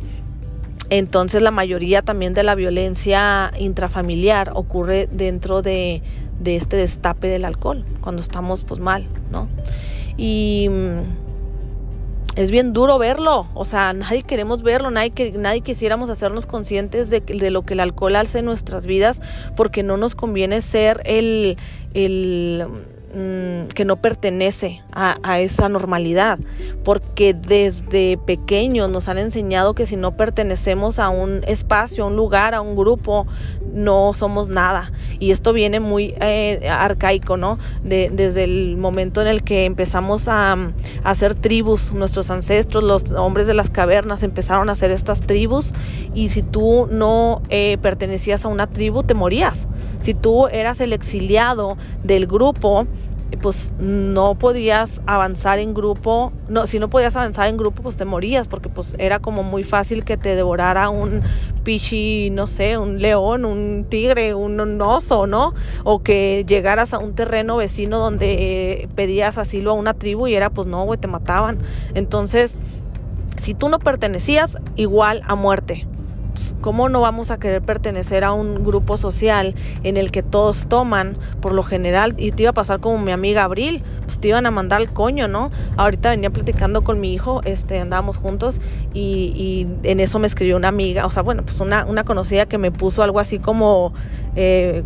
Entonces 0.90 1.42
la 1.42 1.50
mayoría 1.50 2.00
también 2.00 2.32
de 2.32 2.44
la 2.44 2.54
violencia 2.54 3.52
intrafamiliar 3.58 4.52
ocurre 4.54 5.06
dentro 5.12 5.60
de, 5.60 6.02
de 6.40 6.56
este 6.56 6.76
destape 6.76 7.28
del 7.28 7.44
alcohol, 7.44 7.84
cuando 8.00 8.22
estamos 8.22 8.64
pues 8.64 8.80
mal, 8.80 9.06
¿no? 9.30 9.48
Y 10.16 10.68
mm, 10.70 11.28
es 12.36 12.50
bien 12.50 12.72
duro 12.72 12.98
verlo, 12.98 13.48
o 13.54 13.64
sea, 13.64 13.92
nadie 13.92 14.22
queremos 14.22 14.62
verlo, 14.62 14.90
nadie, 14.90 15.32
nadie 15.36 15.60
quisiéramos 15.60 16.08
hacernos 16.10 16.46
conscientes 16.46 17.10
de, 17.10 17.20
de, 17.20 17.50
lo 17.50 17.62
que 17.62 17.74
el 17.74 17.80
alcohol 17.80 18.16
hace 18.16 18.38
en 18.38 18.44
nuestras 18.44 18.86
vidas, 18.86 19.20
porque 19.56 19.82
no 19.82 19.96
nos 19.96 20.14
conviene 20.14 20.60
ser 20.60 21.00
el, 21.04 21.56
el 21.94 22.66
mm, 23.14 23.68
que 23.74 23.84
no 23.84 23.96
pertenece 23.96 24.82
a, 24.92 25.40
esa 25.40 25.68
normalidad, 25.68 26.38
porque 26.84 27.34
desde 27.34 28.18
pequeños 28.18 28.90
nos 28.90 29.08
han 29.08 29.18
enseñado 29.18 29.74
que 29.74 29.86
si 29.86 29.96
no 29.96 30.16
pertenecemos 30.16 30.98
a 30.98 31.08
un 31.08 31.42
espacio, 31.46 32.04
a 32.04 32.06
un 32.08 32.16
lugar, 32.16 32.54
a 32.54 32.60
un 32.60 32.74
grupo, 32.74 33.26
no 33.72 34.12
somos 34.14 34.48
nada. 34.48 34.92
Y 35.20 35.30
esto 35.30 35.52
viene 35.52 35.80
muy 35.80 36.14
eh, 36.20 36.68
arcaico, 36.68 37.36
¿no? 37.36 37.58
desde 37.82 38.44
el 38.44 38.76
momento 38.76 39.22
en 39.22 39.28
el 39.28 39.42
que 39.42 39.64
empezamos 39.64 40.28
a, 40.28 40.56
hacer 41.04 41.34
tribus, 41.34 41.92
nuestros 41.92 42.30
ancestros, 42.30 42.82
los 42.84 43.12
hombres 43.12 43.46
de 43.46 43.54
las 43.54 43.70
cavernas 43.70 44.22
empezaron 44.22 44.68
a 44.68 44.72
hacer 44.72 44.90
estas 44.90 45.20
tribus 45.20 45.72
y 46.14 46.28
si 46.30 46.42
tú 46.42 46.88
no 46.90 47.42
eh, 47.48 47.78
pertenecías 47.80 48.44
a 48.44 48.48
una 48.48 48.66
tribu, 48.66 49.02
te 49.02 49.14
morías. 49.14 49.68
Si 50.08 50.14
tú 50.14 50.46
eras 50.46 50.80
el 50.80 50.94
exiliado 50.94 51.76
del 52.02 52.26
grupo, 52.26 52.86
pues 53.42 53.74
no 53.78 54.36
podías 54.36 55.02
avanzar 55.04 55.58
en 55.58 55.74
grupo, 55.74 56.32
no, 56.48 56.66
si 56.66 56.78
no 56.78 56.88
podías 56.88 57.14
avanzar 57.14 57.48
en 57.48 57.58
grupo, 57.58 57.82
pues 57.82 57.98
te 57.98 58.06
morías, 58.06 58.48
porque 58.48 58.70
pues 58.70 58.96
era 58.98 59.18
como 59.18 59.42
muy 59.42 59.64
fácil 59.64 60.06
que 60.06 60.16
te 60.16 60.34
devorara 60.34 60.88
un 60.88 61.20
pichi, 61.62 62.30
no 62.30 62.46
sé, 62.46 62.78
un 62.78 63.02
león, 63.02 63.44
un 63.44 63.84
tigre, 63.86 64.32
un, 64.32 64.80
oso, 64.80 65.26
¿no? 65.26 65.52
O 65.84 66.02
que 66.02 66.46
llegaras 66.48 66.94
a 66.94 66.98
un 67.00 67.14
terreno 67.14 67.58
vecino 67.58 67.98
donde 67.98 68.88
pedías 68.94 69.36
asilo 69.36 69.72
a 69.72 69.74
una 69.74 69.92
tribu 69.92 70.26
y 70.26 70.36
era 70.36 70.48
pues 70.48 70.66
no, 70.66 70.84
güey, 70.84 70.98
te 70.98 71.06
mataban. 71.06 71.58
Entonces, 71.92 72.56
si 73.36 73.52
tú 73.52 73.68
no 73.68 73.78
pertenecías, 73.78 74.56
igual 74.74 75.20
a 75.26 75.34
muerte. 75.34 75.86
¿Cómo 76.60 76.88
no 76.88 77.00
vamos 77.00 77.30
a 77.30 77.38
querer 77.38 77.62
pertenecer 77.62 78.24
a 78.24 78.32
un 78.32 78.64
grupo 78.64 78.96
social 78.96 79.54
en 79.84 79.96
el 79.96 80.10
que 80.10 80.22
todos 80.22 80.66
toman 80.68 81.16
por 81.40 81.52
lo 81.52 81.62
general? 81.62 82.14
Y 82.18 82.32
te 82.32 82.42
iba 82.42 82.50
a 82.50 82.54
pasar 82.54 82.80
como 82.80 82.98
mi 82.98 83.12
amiga 83.12 83.44
Abril, 83.44 83.82
pues 84.04 84.18
te 84.18 84.28
iban 84.28 84.46
a 84.46 84.50
mandar 84.50 84.80
el 84.80 84.90
coño, 84.90 85.28
¿no? 85.28 85.50
Ahorita 85.76 86.10
venía 86.10 86.30
platicando 86.30 86.82
con 86.82 87.00
mi 87.00 87.14
hijo, 87.14 87.40
este, 87.44 87.78
andábamos 87.78 88.16
juntos 88.16 88.60
y, 88.92 89.66
en 89.82 90.00
eso 90.00 90.18
me 90.18 90.26
escribió 90.26 90.56
una 90.56 90.68
amiga, 90.68 91.06
o 91.06 91.10
sea, 91.10 91.22
bueno, 91.22 91.42
pues 91.44 91.60
una, 91.60 91.84
una 91.84 92.04
conocida 92.04 92.46
que 92.46 92.58
me 92.58 92.70
puso 92.70 93.02
algo 93.02 93.20
así 93.20 93.38
como... 93.38 93.92
Eh, 94.36 94.82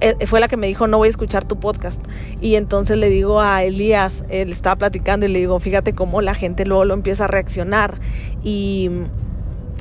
eh, 0.00 0.26
fue 0.26 0.38
la 0.38 0.48
que 0.48 0.58
me 0.58 0.66
dijo, 0.66 0.86
no 0.86 0.98
voy 0.98 1.06
a 1.06 1.10
escuchar 1.10 1.44
tu 1.44 1.58
podcast. 1.58 1.98
Y 2.42 2.56
entonces 2.56 2.98
le 2.98 3.08
digo 3.08 3.40
a 3.40 3.62
Elías, 3.62 4.24
él 4.28 4.50
estaba 4.50 4.76
platicando 4.76 5.24
y 5.24 5.30
le 5.30 5.38
digo, 5.38 5.58
fíjate 5.60 5.94
cómo 5.94 6.20
la 6.20 6.34
gente 6.34 6.66
luego 6.66 6.84
lo 6.84 6.92
empieza 6.92 7.24
a 7.24 7.28
reaccionar. 7.28 7.98
Y 8.42 8.90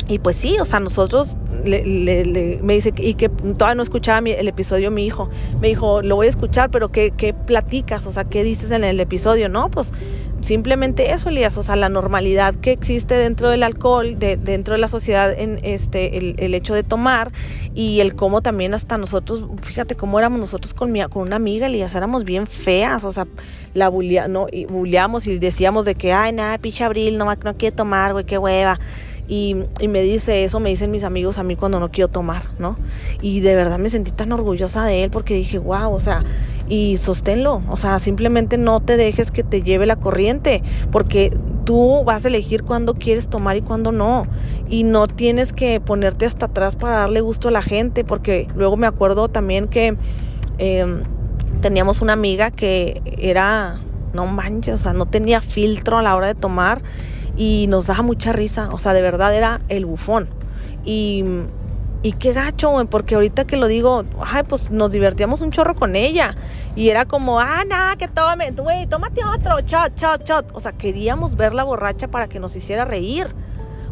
y 0.07 0.19
pues 0.19 0.36
sí, 0.36 0.57
o 0.60 0.65
sea, 0.65 0.79
nosotros 0.79 1.38
me 1.65 2.74
dice, 2.74 2.93
y 2.98 3.13
que 3.13 3.29
todavía 3.29 3.75
no 3.75 3.83
escuchaba 3.83 4.19
el 4.19 4.48
episodio 4.48 4.91
mi 4.91 5.05
hijo, 5.05 5.29
me 5.62 5.69
dijo, 5.69 6.01
lo 6.01 6.17
voy 6.17 6.27
a 6.27 6.29
escuchar, 6.29 6.69
pero 6.72 6.89
¿qué, 6.89 7.12
¿qué, 7.12 7.33
platicas? 7.33 8.05
O 8.05 8.12
sea, 8.12 8.25
¿qué 8.25 8.43
dices 8.43 8.72
en 8.72 8.83
el 8.83 9.00
episodio? 9.00 9.48
No, 9.48 9.72
pues 9.72 9.93
simplemente 10.41 11.12
eso, 11.12 11.29
Elías, 11.29 11.57
o 11.57 11.63
sea, 11.63 11.77
la 11.77 11.88
normalidad 11.88 12.53
que 12.55 12.72
existe 12.72 13.15
dentro 13.15 13.50
del 13.50 13.63
alcohol, 13.63 14.19
de, 14.19 14.36
dentro 14.36 14.74
de 14.74 14.79
la 14.79 14.89
sociedad, 14.89 15.33
en 15.38 15.60
este, 15.63 16.17
el, 16.17 16.53
hecho 16.53 16.74
de 16.74 16.83
tomar 16.83 17.31
y 17.74 18.01
el 18.01 18.15
cómo 18.15 18.41
también 18.41 18.74
hasta 18.74 18.98
nosotros, 18.98 19.45
fíjate 19.62 19.95
cómo 19.95 20.19
éramos 20.19 20.39
nosotros 20.39 20.74
con, 20.74 20.91
mi, 20.91 21.01
con 21.05 21.24
una 21.24 21.38
amiga, 21.38 21.67
Elías, 21.67 21.95
éramos 21.95 22.25
bien 22.25 22.45
feas, 22.45 23.05
o 23.05 23.12
sea, 23.13 23.25
la 23.74 23.88
bulía, 23.88 24.27
no, 24.27 24.48
y 24.51 24.65
bulleamos 24.65 25.27
y 25.27 25.39
decíamos 25.39 25.86
de 25.86 25.95
que, 25.95 26.12
ay, 26.12 26.33
nada, 26.33 26.57
picha 26.57 26.88
abril, 26.88 27.17
no, 27.17 27.33
no 27.33 27.57
quiere 27.57 27.75
tomar, 27.75 28.12
güey, 28.12 28.25
qué 28.25 28.38
hueva. 28.38 28.79
Y, 29.27 29.55
me 29.87 30.01
dice 30.01 30.43
eso, 30.43 30.59
me 30.59 30.69
dicen 30.69 30.91
mis 30.91 31.03
amigos 31.03 31.37
a 31.37 31.43
mí 31.43 31.55
cuando 31.55 31.79
no 31.79 31.89
quiero 31.91 32.09
tomar, 32.09 32.43
¿no? 32.59 32.77
Y 33.21 33.39
de 33.39 33.55
verdad 33.55 33.79
me 33.79 33.89
sentí 33.89 34.11
tan 34.11 34.31
orgullosa 34.31 34.85
de 34.85 35.03
él 35.03 35.11
porque 35.11 35.33
dije, 35.33 35.59
wow, 35.59 35.93
o 35.93 35.99
sea, 35.99 36.23
y 36.67 36.97
sosténlo, 36.97 37.61
o 37.69 37.77
sea, 37.77 37.99
simplemente 37.99 38.57
no 38.57 38.81
te 38.81 38.97
dejes 38.97 39.31
que 39.31 39.43
te 39.43 39.61
lleve 39.61 39.85
la 39.85 39.95
corriente, 39.95 40.61
porque 40.91 41.35
tú 41.65 42.03
vas 42.03 42.25
a 42.25 42.27
elegir 42.27 42.63
cuándo 42.63 42.95
quieres 42.95 43.29
tomar 43.29 43.55
y 43.55 43.61
cuándo 43.61 43.91
no. 43.91 44.27
Y 44.69 44.83
no 44.83 45.07
tienes 45.07 45.53
que 45.53 45.79
ponerte 45.79 46.25
hasta 46.25 46.47
atrás 46.47 46.75
para 46.75 46.97
darle 46.97 47.21
gusto 47.21 47.47
a 47.47 47.51
la 47.51 47.61
gente, 47.61 48.03
porque 48.03 48.47
luego 48.55 48.75
me 48.75 48.87
acuerdo 48.87 49.29
también 49.29 49.67
que 49.67 49.95
em, 50.57 51.03
teníamos 51.61 52.01
una 52.01 52.13
amiga 52.13 52.51
que 52.51 53.01
era, 53.17 53.79
no 54.13 54.25
manches, 54.25 54.81
o 54.81 54.83
sea, 54.83 54.93
no 54.93 55.05
tenía 55.05 55.41
filtro 55.41 55.97
a 55.97 56.01
la 56.01 56.15
hora 56.15 56.27
de 56.27 56.35
tomar 56.35 56.81
y 57.35 57.65
nos 57.67 57.87
daba 57.87 58.03
mucha 58.03 58.31
risa, 58.31 58.69
o 58.73 58.77
sea, 58.77 58.93
de 58.93 59.01
verdad 59.01 59.35
era 59.35 59.61
el 59.69 59.85
bufón. 59.85 60.29
Y, 60.85 61.23
y 62.03 62.13
qué 62.13 62.33
gacho, 62.33 62.69
güey, 62.69 62.85
porque 62.85 63.15
ahorita 63.15 63.45
que 63.45 63.58
lo 63.58 63.67
digo, 63.67 64.03
ay, 64.19 64.43
pues 64.43 64.69
nos 64.69 64.91
divertíamos 64.91 65.41
un 65.41 65.51
chorro 65.51 65.75
con 65.75 65.95
ella. 65.95 66.36
Y 66.75 66.89
era 66.89 67.05
como, 67.05 67.39
ah, 67.39 67.63
nada, 67.67 67.95
que 67.95 68.08
tome, 68.08 68.51
güey, 68.51 68.88
tómate 68.88 69.23
otro, 69.23 69.60
shot, 69.62 69.95
shot, 69.95 70.27
shot. 70.27 70.51
O 70.53 70.60
sea, 70.60 70.73
queríamos 70.73 71.36
verla 71.36 71.63
borracha 71.63 72.08
para 72.10 72.27
que 72.27 72.39
nos 72.39 72.55
hiciera 72.55 72.86
reír. 72.86 73.27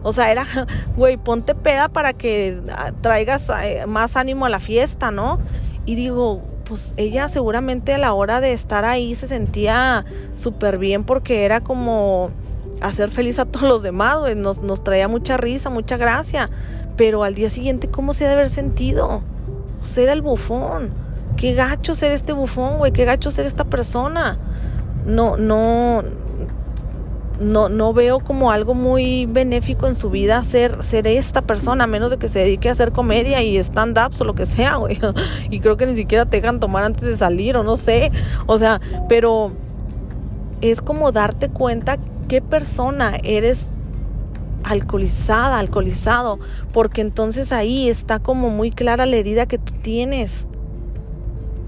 O 0.03 0.13
sea, 0.13 0.31
era, 0.31 0.45
güey, 0.97 1.17
ponte 1.17 1.55
peda 1.55 1.87
para 1.87 2.13
que 2.13 2.61
ah, 2.75 2.91
traigas 3.01 3.49
eh, 3.63 3.85
más 3.87 4.17
ánimo 4.17 4.45
a 4.45 4.49
la 4.49 4.59
fiesta, 4.59 5.09
¿no? 5.11 5.39
Y 5.85 5.95
digo, 5.95 6.41
pues 6.65 6.93
ella 6.97 7.27
seguramente 7.27 7.93
a 7.93 7.97
la 7.97 8.13
hora 8.13 8.41
de 8.41 8.53
estar 8.53 8.85
ahí 8.85 9.15
se 9.15 9.27
sentía 9.27 10.05
súper 10.35 10.77
bien 10.77 11.03
porque 11.03 11.45
era 11.45 11.61
como 11.61 12.31
hacer 12.81 13.09
feliz 13.09 13.39
a 13.39 13.45
todos 13.45 13.67
los 13.67 13.83
demás, 13.83 14.19
güey. 14.19 14.35
Nos, 14.35 14.61
nos 14.61 14.83
traía 14.83 15.07
mucha 15.07 15.37
risa, 15.37 15.69
mucha 15.69 15.97
gracia. 15.97 16.49
Pero 16.97 17.23
al 17.23 17.35
día 17.35 17.49
siguiente, 17.49 17.87
¿cómo 17.89 18.13
se 18.13 18.25
ha 18.25 18.27
de 18.27 18.33
haber 18.33 18.49
sentido? 18.49 19.21
Ser 19.83 20.09
el 20.09 20.21
bufón. 20.21 20.89
Qué 21.37 21.53
gacho 21.53 21.95
ser 21.95 22.11
este 22.11 22.33
bufón, 22.33 22.77
güey. 22.77 22.91
Qué 22.91 23.05
gacho 23.05 23.31
ser 23.31 23.45
esta 23.45 23.63
persona. 23.63 24.37
No, 25.05 25.37
no, 25.37 26.03
no, 27.39 27.69
no 27.69 27.93
veo 27.93 28.19
como 28.19 28.51
algo 28.51 28.73
muy 28.73 29.25
benéfico 29.25 29.87
en 29.87 29.95
su 29.95 30.09
vida 30.09 30.43
ser, 30.43 30.83
ser 30.83 31.07
esta 31.07 31.41
persona, 31.41 31.85
a 31.85 31.87
menos 31.87 32.11
de 32.11 32.17
que 32.17 32.29
se 32.29 32.39
dedique 32.39 32.69
a 32.69 32.73
hacer 32.73 32.91
comedia 32.91 33.41
y 33.41 33.57
stand-ups 33.57 34.21
o 34.21 34.25
lo 34.25 34.35
que 34.35 34.45
sea, 34.45 34.75
güey. 34.75 34.99
Y 35.49 35.59
creo 35.59 35.77
que 35.77 35.85
ni 35.85 35.95
siquiera 35.95 36.25
te 36.25 36.37
dejan 36.37 36.59
tomar 36.59 36.83
antes 36.83 37.03
de 37.03 37.17
salir 37.17 37.57
o 37.57 37.63
no 37.63 37.77
sé. 37.77 38.11
O 38.45 38.57
sea, 38.57 38.79
pero 39.09 39.51
es 40.61 40.81
como 40.81 41.11
darte 41.11 41.49
cuenta 41.49 41.97
qué 42.27 42.41
persona 42.41 43.17
eres 43.23 43.69
alcoholizada, 44.63 45.59
alcoholizado, 45.59 46.39
porque 46.71 47.01
entonces 47.01 47.51
ahí 47.51 47.89
está 47.89 48.19
como 48.19 48.49
muy 48.49 48.71
clara 48.71 49.05
la 49.05 49.15
herida 49.17 49.45
que 49.45 49.57
tú 49.57 49.73
tienes. 49.81 50.45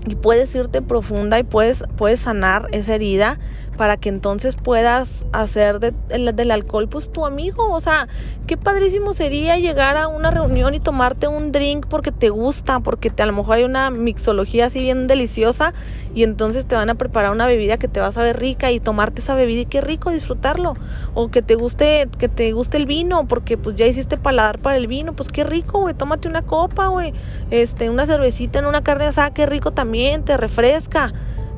Y 0.05 0.15
puedes 0.15 0.53
irte 0.53 0.81
profunda 0.81 1.39
y 1.39 1.43
puedes, 1.43 1.83
puedes 1.95 2.19
sanar 2.19 2.67
esa 2.71 2.95
herida 2.95 3.39
para 3.77 3.97
que 3.97 4.09
entonces 4.09 4.55
puedas 4.55 5.25
hacer 5.31 5.79
del 5.79 6.51
alcohol 6.51 6.87
pues 6.87 7.11
tu 7.11 7.25
amigo. 7.25 7.71
O 7.71 7.79
sea, 7.79 8.07
qué 8.47 8.57
padrísimo 8.57 9.13
sería 9.13 9.57
llegar 9.57 9.97
a 9.97 10.07
una 10.07 10.31
reunión 10.31 10.75
y 10.75 10.79
tomarte 10.79 11.27
un 11.27 11.51
drink 11.51 11.87
porque 11.87 12.11
te 12.11 12.29
gusta, 12.29 12.79
porque 12.79 13.09
te, 13.09 13.23
a 13.23 13.25
lo 13.25 13.33
mejor 13.33 13.57
hay 13.57 13.63
una 13.63 13.89
mixología 13.89 14.67
así 14.67 14.81
bien 14.81 15.07
deliciosa 15.07 15.73
y 16.13 16.23
entonces 16.23 16.65
te 16.65 16.75
van 16.75 16.89
a 16.89 16.95
preparar 16.95 17.31
una 17.31 17.47
bebida 17.47 17.77
que 17.77 17.87
te 17.87 17.99
va 17.99 18.07
a 18.07 18.11
saber 18.11 18.39
rica 18.39 18.71
y 18.71 18.79
tomarte 18.79 19.21
esa 19.21 19.35
bebida 19.35 19.61
y 19.61 19.65
qué 19.65 19.81
rico 19.81 20.11
disfrutarlo. 20.11 20.75
O 21.13 21.29
que 21.29 21.41
te 21.41 21.55
guste, 21.55 22.07
que 22.17 22.29
te 22.29 22.51
guste 22.51 22.77
el 22.77 22.85
vino 22.85 23.27
porque 23.27 23.57
pues 23.57 23.75
ya 23.75 23.85
hiciste 23.85 24.17
paladar 24.17 24.59
para 24.59 24.77
el 24.77 24.87
vino, 24.87 25.13
pues 25.13 25.29
qué 25.29 25.43
rico, 25.43 25.79
güey, 25.79 25.93
tómate 25.93 26.27
una 26.27 26.43
copa, 26.43 26.87
güey, 26.87 27.13
este, 27.51 27.89
una 27.89 28.05
cervecita 28.05 28.59
en 28.59 28.65
una 28.65 28.83
carne 28.83 29.05
asada, 29.05 29.33
qué 29.33 29.45
rico 29.45 29.71
también, 29.71 30.23
te 30.23 30.37
refresca, 30.37 31.11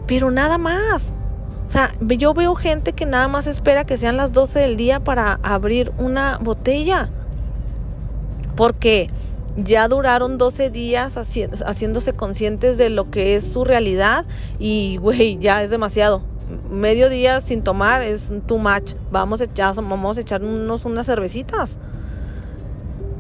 pero 0.08 0.32
nada 0.32 0.58
más. 0.58 1.14
O 1.68 1.70
sea, 1.70 1.94
yo 2.00 2.34
veo 2.34 2.56
gente 2.56 2.94
que 2.94 3.06
nada 3.06 3.28
más 3.28 3.48
espera 3.48 3.86
que 3.86 3.98
sean 3.98 4.18
las 4.18 4.32
12 4.32 4.60
del 4.60 4.78
día 4.78 5.00
para 5.00 5.40
abrir 5.44 5.92
una 5.98 6.38
botella. 6.38 7.10
Porque 8.56 9.10
ya 9.58 9.88
duraron 9.88 10.38
12 10.38 10.70
días 10.70 11.16
haciéndose 11.16 12.14
conscientes 12.14 12.78
de 12.78 12.90
lo 12.90 13.10
que 13.10 13.36
es 13.36 13.52
su 13.52 13.64
realidad 13.64 14.26
y, 14.60 14.98
güey, 14.98 15.38
ya 15.40 15.64
es 15.64 15.70
demasiado. 15.70 16.22
Medio 16.70 17.10
día 17.10 17.42
sin 17.42 17.64
tomar 17.64 18.04
es 18.04 18.32
too 18.46 18.58
much. 18.58 18.94
Vamos 19.12 19.42
vamos 19.76 20.18
a 20.18 20.22
echarnos 20.22 20.86
unas 20.86 21.06
cervecitas. 21.06 21.80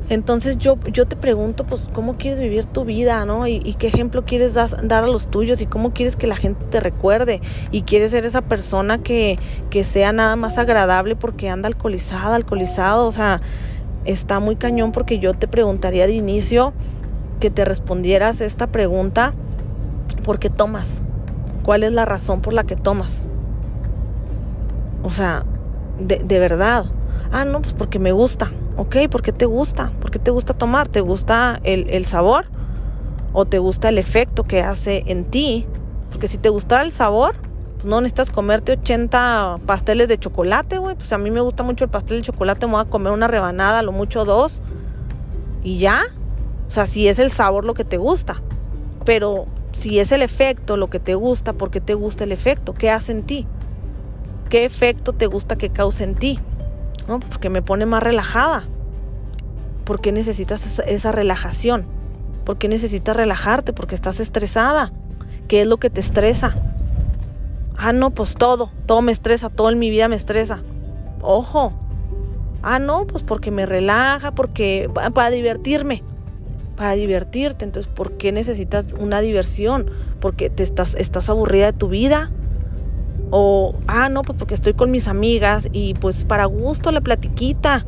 Entonces 0.07 0.57
yo, 0.57 0.77
yo 0.91 1.07
te 1.07 1.15
pregunto, 1.15 1.65
pues, 1.65 1.89
¿cómo 1.91 2.17
quieres 2.17 2.39
vivir 2.39 2.65
tu 2.65 2.85
vida, 2.85 3.25
no? 3.25 3.47
Y, 3.47 3.59
qué 3.73 3.87
ejemplo 3.87 4.23
quieres 4.23 4.53
dar 4.53 5.03
a 5.03 5.07
los 5.07 5.27
tuyos 5.27 5.61
y 5.61 5.65
cómo 5.65 5.93
quieres 5.93 6.15
que 6.15 6.27
la 6.27 6.35
gente 6.35 6.63
te 6.65 6.79
recuerde. 6.79 7.41
Y 7.71 7.81
quieres 7.81 8.11
ser 8.11 8.25
esa 8.25 8.41
persona 8.41 8.99
que, 8.99 9.39
que 9.71 9.83
sea 9.83 10.13
nada 10.13 10.35
más 10.35 10.59
agradable 10.59 11.15
porque 11.15 11.49
anda 11.49 11.67
alcoholizada, 11.67 12.35
alcoholizado. 12.35 13.07
O 13.07 13.11
sea, 13.11 13.41
está 14.05 14.39
muy 14.39 14.55
cañón 14.55 14.91
porque 14.91 15.17
yo 15.17 15.33
te 15.33 15.47
preguntaría 15.47 16.05
de 16.05 16.13
inicio 16.13 16.71
que 17.39 17.49
te 17.49 17.65
respondieras 17.65 18.41
esta 18.41 18.67
pregunta, 18.67 19.33
¿por 20.23 20.37
qué 20.37 20.51
tomas? 20.51 21.01
¿Cuál 21.63 21.83
es 21.83 21.91
la 21.91 22.05
razón 22.05 22.41
por 22.41 22.53
la 22.53 22.63
que 22.63 22.75
tomas? 22.75 23.25
O 25.03 25.09
sea, 25.09 25.45
de, 25.99 26.17
de 26.19 26.39
verdad. 26.39 26.85
Ah, 27.31 27.43
no, 27.43 27.61
pues 27.61 27.73
porque 27.73 27.97
me 27.97 28.11
gusta. 28.11 28.51
Ok, 28.77 28.97
¿por 29.09 29.21
qué 29.21 29.31
te 29.31 29.45
gusta? 29.45 29.93
¿Por 30.01 30.11
qué 30.11 30.19
te 30.19 30.31
gusta 30.31 30.53
tomar? 30.53 30.89
¿Te 30.89 30.99
gusta 30.99 31.61
el, 31.63 32.05
sabor? 32.05 32.45
¿O 33.31 33.45
te 33.45 33.57
gusta 33.57 33.87
el 33.87 33.97
efecto 33.97 34.43
que 34.43 34.61
hace 34.61 35.03
en 35.07 35.23
ti? 35.23 35.65
Porque 36.11 36.27
si 36.27 36.37
te 36.37 36.49
gustara 36.49 36.83
el 36.83 36.91
sabor, 36.91 37.35
pues 37.75 37.85
no 37.85 38.01
necesitas 38.01 38.31
comerte 38.31 38.73
80 38.73 39.59
pasteles 39.65 40.09
de 40.09 40.17
chocolate, 40.17 40.77
güey. 40.77 40.95
Pues 40.95 41.13
a 41.13 41.17
mí 41.17 41.31
me 41.31 41.39
gusta 41.39 41.63
mucho 41.63 41.85
el 41.85 41.89
pastel 41.89 42.17
de 42.17 42.23
chocolate, 42.23 42.65
me 42.65 42.73
voy 42.73 42.81
a 42.81 42.85
comer 42.85 43.13
una 43.13 43.29
rebanada, 43.29 43.81
lo 43.81 43.93
mucho 43.93 44.25
dos. 44.25 44.61
Y 45.63 45.77
ya. 45.77 46.01
O 46.67 46.71
sea, 46.71 46.85
si 46.85 47.07
es 47.07 47.17
el 47.19 47.31
sabor 47.31 47.63
lo 47.63 47.75
que 47.75 47.85
te 47.85 47.97
gusta. 47.97 48.41
Pero 49.05 49.45
si 49.71 49.99
es 49.99 50.11
el 50.11 50.21
efecto 50.21 50.75
lo 50.75 50.89
que 50.89 50.99
te 50.99 51.15
gusta, 51.15 51.53
¿por 51.53 51.71
qué 51.71 51.79
te 51.79 51.93
gusta 51.93 52.25
el 52.25 52.33
efecto? 52.33 52.73
¿Qué 52.73 52.91
hace 52.91 53.13
en 53.13 53.23
ti? 53.23 53.47
¿Qué 54.49 54.65
efecto 54.65 55.13
te 55.13 55.27
gusta 55.27 55.55
que 55.57 55.69
cause 55.69 56.03
en 56.03 56.15
ti? 56.15 56.39
¿No? 57.07 57.19
Porque 57.19 57.49
me 57.49 57.61
pone 57.61 57.85
más 57.85 58.01
relajada. 58.01 58.63
¿Por 59.83 60.01
qué 60.01 60.11
necesitas 60.11 60.79
esa, 60.79 61.11
relajación? 61.11 61.85
¿Por 62.43 62.57
qué 62.57 62.67
necesitas 62.67 63.15
relajarte? 63.15 63.73
Porque 63.73 63.95
estás 63.95 64.19
estresada. 64.19 64.91
¿Qué 65.47 65.61
es 65.61 65.67
lo 65.67 65.77
que 65.77 65.89
te 65.89 66.01
estresa? 66.01 66.55
Ah, 67.77 67.93
no, 67.93 68.09
pues 68.09 68.35
todo, 68.35 68.71
todo 68.85 69.01
me 69.01 69.11
estresa, 69.11 69.49
todo 69.49 69.69
en 69.69 69.77
mi 69.77 69.89
vida 69.89 70.07
me 70.07 70.15
estresa. 70.15 70.61
Ojo. 71.21 71.73
Ah, 72.63 72.79
no, 72.79 73.05
pues 73.05 73.23
porque 73.23 73.51
me 73.51 73.65
relaja, 73.65 74.31
porque 74.31 74.89
para 75.13 75.29
divertirme 75.29 76.03
para 76.75 76.93
divertirte. 76.93 77.65
Entonces, 77.65 77.91
¿por 77.91 78.13
qué 78.13 78.31
necesitas 78.31 78.93
una 78.93 79.21
diversión? 79.21 79.89
Porque 80.19 80.49
te 80.49 80.63
estás, 80.63 80.95
estás 80.95 81.29
aburrida 81.29 81.67
de 81.67 81.73
tu 81.73 81.87
vida. 81.87 82.29
O, 83.31 83.75
ah, 83.87 84.09
no, 84.09 84.21
pues 84.23 84.37
porque 84.37 84.53
estoy 84.53 84.73
con 84.73 84.91
mis 84.91 85.07
amigas 85.07 85.67
y 85.71 85.93
pues 85.95 86.23
para 86.23 86.45
gusto 86.45 86.91
la 86.91 87.01
platiquita. 87.01 87.85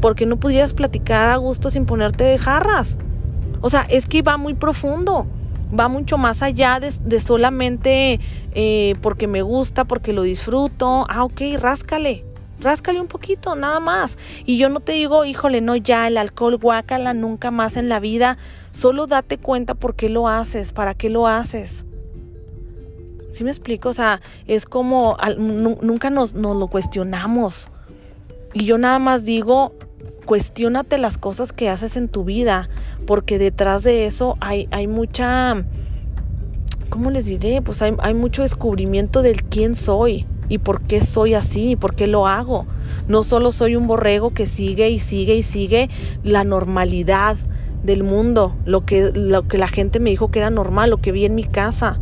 Porque 0.00 0.26
no 0.26 0.36
pudieras 0.36 0.74
platicar 0.74 1.30
a 1.30 1.36
gusto 1.36 1.70
sin 1.70 1.86
ponerte 1.86 2.36
jarras. 2.38 2.98
O 3.60 3.70
sea, 3.70 3.82
es 3.88 4.06
que 4.06 4.22
va 4.22 4.36
muy 4.36 4.54
profundo. 4.54 5.26
Va 5.78 5.88
mucho 5.88 6.18
más 6.18 6.42
allá 6.42 6.78
de, 6.78 7.20
solamente 7.20 8.20
eh, 8.54 8.94
porque 9.00 9.26
me 9.26 9.42
gusta, 9.42 9.84
porque 9.84 10.12
lo 10.12 10.22
disfruto. 10.22 11.06
Ah, 11.08 11.24
ok, 11.24 11.40
ráscale 11.58 12.24
ráscale 12.60 13.00
un 13.00 13.06
poquito, 13.06 13.54
nada 13.54 13.78
más. 13.78 14.18
Y 14.44 14.58
yo 14.58 14.68
no 14.68 14.80
te 14.80 14.92
digo, 14.92 15.24
híjole, 15.24 15.60
no, 15.60 15.76
ya 15.76 16.08
el 16.08 16.18
alcohol, 16.18 16.56
guácala, 16.56 17.14
nunca 17.14 17.52
más 17.52 17.76
en 17.76 17.88
la 17.88 18.00
vida. 18.00 18.38
Solo 18.72 19.06
date 19.06 19.38
cuenta 19.38 19.74
por 19.74 19.94
qué 19.94 20.08
lo 20.08 20.28
haces, 20.28 20.72
para 20.72 20.94
qué 20.94 21.10
lo 21.10 21.28
haces. 21.28 21.86
¿Sí 23.34 23.42
me 23.42 23.50
explico? 23.50 23.88
O 23.88 23.92
sea, 23.92 24.20
es 24.46 24.64
como, 24.64 25.16
nunca 25.36 26.08
nos, 26.08 26.34
nos 26.34 26.56
lo 26.56 26.68
cuestionamos. 26.68 27.68
Y 28.52 28.64
yo 28.64 28.78
nada 28.78 29.00
más 29.00 29.24
digo, 29.24 29.72
cuestionate 30.24 30.98
las 30.98 31.18
cosas 31.18 31.52
que 31.52 31.68
haces 31.68 31.96
en 31.96 32.06
tu 32.06 32.22
vida, 32.22 32.68
porque 33.08 33.38
detrás 33.38 33.82
de 33.82 34.06
eso 34.06 34.36
hay, 34.40 34.68
mucha, 34.86 35.64
¿cómo 36.90 37.10
les 37.10 37.24
diré? 37.24 37.60
Pues 37.60 37.82
hay, 37.82 37.96
hay 37.98 38.14
mucho 38.14 38.42
descubrimiento 38.42 39.20
del 39.20 39.42
quién 39.42 39.74
soy 39.74 40.26
y 40.48 40.58
por 40.58 40.82
qué 40.82 41.00
soy 41.04 41.34
así 41.34 41.70
y 41.70 41.76
por 41.76 41.96
qué 41.96 42.06
lo 42.06 42.28
hago. 42.28 42.66
No 43.08 43.24
solo 43.24 43.50
soy 43.50 43.74
un 43.74 43.88
borrego 43.88 44.32
que 44.32 44.46
sigue 44.46 44.90
y 44.90 45.00
sigue 45.00 45.34
y 45.34 45.42
sigue 45.42 45.90
la 46.22 46.44
normalidad 46.44 47.36
del 47.82 48.04
mundo, 48.04 48.54
lo 48.64 48.86
que 48.86 49.12
la 49.12 49.68
gente 49.68 49.98
me 49.98 50.10
dijo 50.10 50.30
que 50.30 50.38
era 50.38 50.50
normal, 50.50 50.90
lo 50.90 50.98
que 50.98 51.10
vi 51.10 51.24
en 51.24 51.34
mi 51.34 51.42
casa. 51.42 51.98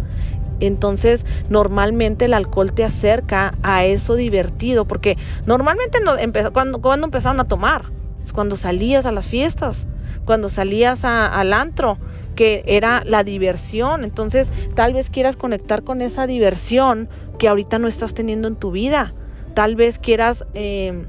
Entonces, 0.67 1.27
normalmente 1.49 2.27
el 2.27 2.35
alcohol 2.35 2.73
te 2.73 2.85
acerca 2.85 3.55
a 3.65 3.85
eso 3.85 4.15
divertido, 4.15 4.85
porque 4.85 5.19
normalmente 5.45 5.99
no, 6.01 6.13
cuando, 6.53 6.81
cuando 6.81 7.07
empezaron 7.07 7.41
a 7.41 7.45
tomar, 7.49 7.87
pues 8.21 8.33
cuando 8.33 8.55
salías 8.55 9.05
a 9.05 9.11
las 9.11 9.27
fiestas, 9.27 9.89
cuando 10.25 10.49
salías 10.49 11.05
al 11.05 11.53
antro, 11.53 11.99
que 12.37 12.63
era 12.67 13.03
la 13.05 13.25
diversión. 13.25 14.05
Entonces, 14.05 14.53
tal 14.77 14.95
vez 14.95 15.11
quieras 15.11 15.37
conectar 15.37 15.83
con 15.83 16.01
esa 16.01 16.29
diversión 16.29 17.09
que 17.39 17.49
ahorita 17.49 17.81
no 17.81 17.89
estás 17.89 18.15
teniendo 18.15 18.47
en 18.47 18.55
tu 18.55 18.71
vida. 18.71 19.13
Tal 19.55 19.75
vez 19.75 19.99
quieras 19.99 20.45
eh, 20.55 21.07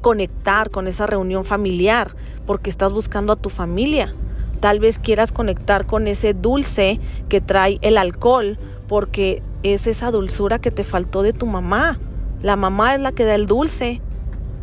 conectar 0.00 0.70
con 0.70 0.86
esa 0.86 1.06
reunión 1.06 1.44
familiar 1.44 2.12
porque 2.46 2.70
estás 2.70 2.94
buscando 2.94 3.34
a 3.34 3.36
tu 3.36 3.50
familia. 3.50 4.14
Tal 4.60 4.80
vez 4.80 4.98
quieras 4.98 5.30
conectar 5.30 5.86
con 5.86 6.06
ese 6.06 6.32
dulce 6.32 6.98
que 7.28 7.42
trae 7.42 7.78
el 7.82 7.98
alcohol 7.98 8.58
porque 8.88 9.42
es 9.62 9.86
esa 9.86 10.10
dulzura 10.10 10.58
que 10.58 10.70
te 10.70 10.82
faltó 10.82 11.22
de 11.22 11.32
tu 11.32 11.46
mamá. 11.46 11.98
La 12.42 12.56
mamá 12.56 12.94
es 12.94 13.00
la 13.00 13.12
que 13.12 13.24
da 13.24 13.34
el 13.34 13.46
dulce. 13.46 14.00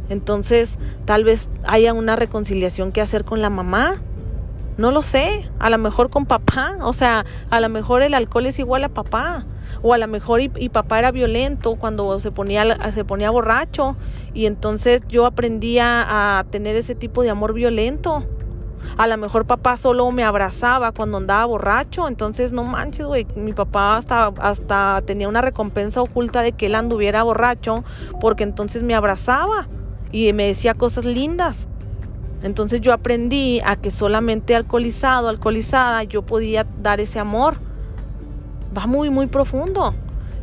Entonces, 0.09 0.77
tal 1.05 1.23
vez 1.23 1.49
haya 1.65 1.93
una 1.93 2.15
reconciliación 2.15 2.91
que 2.91 3.01
hacer 3.01 3.23
con 3.23 3.41
la 3.41 3.49
mamá 3.49 4.01
no 4.77 4.91
lo 4.91 5.01
sé, 5.01 5.49
a 5.59 5.69
lo 5.69 5.77
mejor 5.77 6.09
con 6.09 6.25
papá, 6.25 6.77
o 6.81 6.91
sea, 6.91 7.25
a 7.49 7.59
lo 7.61 7.69
mejor 7.69 8.01
el 8.01 8.13
alcohol 8.13 8.45
es 8.45 8.59
igual 8.59 8.83
a 8.83 8.89
papá, 8.89 9.45
o 9.81 9.93
a 9.93 9.97
lo 9.97 10.07
mejor 10.07 10.41
y, 10.41 10.69
papá 10.69 10.99
era 10.99 11.11
violento 11.11 11.75
cuando 11.75 12.19
se 12.19 12.31
ponía, 12.31 12.91
se 12.91 13.05
ponía 13.05 13.29
borracho, 13.29 13.95
y 14.33 14.47
entonces 14.47 15.01
yo 15.07 15.25
aprendía 15.25 16.39
a 16.39 16.43
tener 16.45 16.75
ese 16.75 16.95
tipo 16.95 17.23
de 17.23 17.29
amor 17.29 17.53
violento. 17.53 18.25
A 18.97 19.07
lo 19.07 19.17
mejor 19.17 19.45
papá 19.45 19.77
solo 19.77 20.09
me 20.11 20.23
abrazaba 20.23 20.91
cuando 20.91 21.17
andaba 21.17 21.45
borracho, 21.45 22.07
entonces 22.07 22.53
no 22.53 22.63
manches, 22.63 23.05
güey, 23.05 23.27
mi 23.35 23.53
papá 23.53 23.97
hasta, 23.97 24.27
hasta 24.39 25.01
tenía 25.05 25.27
una 25.27 25.41
recompensa 25.41 26.01
oculta 26.01 26.41
de 26.41 26.53
que 26.53 26.67
él 26.67 26.75
anduviera 26.75 27.23
borracho, 27.23 27.83
porque 28.21 28.43
entonces 28.43 28.83
me 28.83 28.95
abrazaba 28.95 29.67
y 30.11 30.31
me 30.33 30.47
decía 30.47 30.73
cosas 30.73 31.05
lindas. 31.05 31.67
Entonces 32.43 32.81
yo 32.81 32.93
aprendí 32.93 33.59
a 33.65 33.75
que 33.75 33.91
solamente 33.91 34.55
alcoholizado, 34.55 35.29
alcoholizada, 35.29 36.03
yo 36.03 36.21
podía 36.21 36.65
dar 36.81 36.99
ese 36.99 37.19
amor. 37.19 37.55
Va 38.77 38.85
muy, 38.87 39.09
muy 39.09 39.27
profundo. 39.27 39.95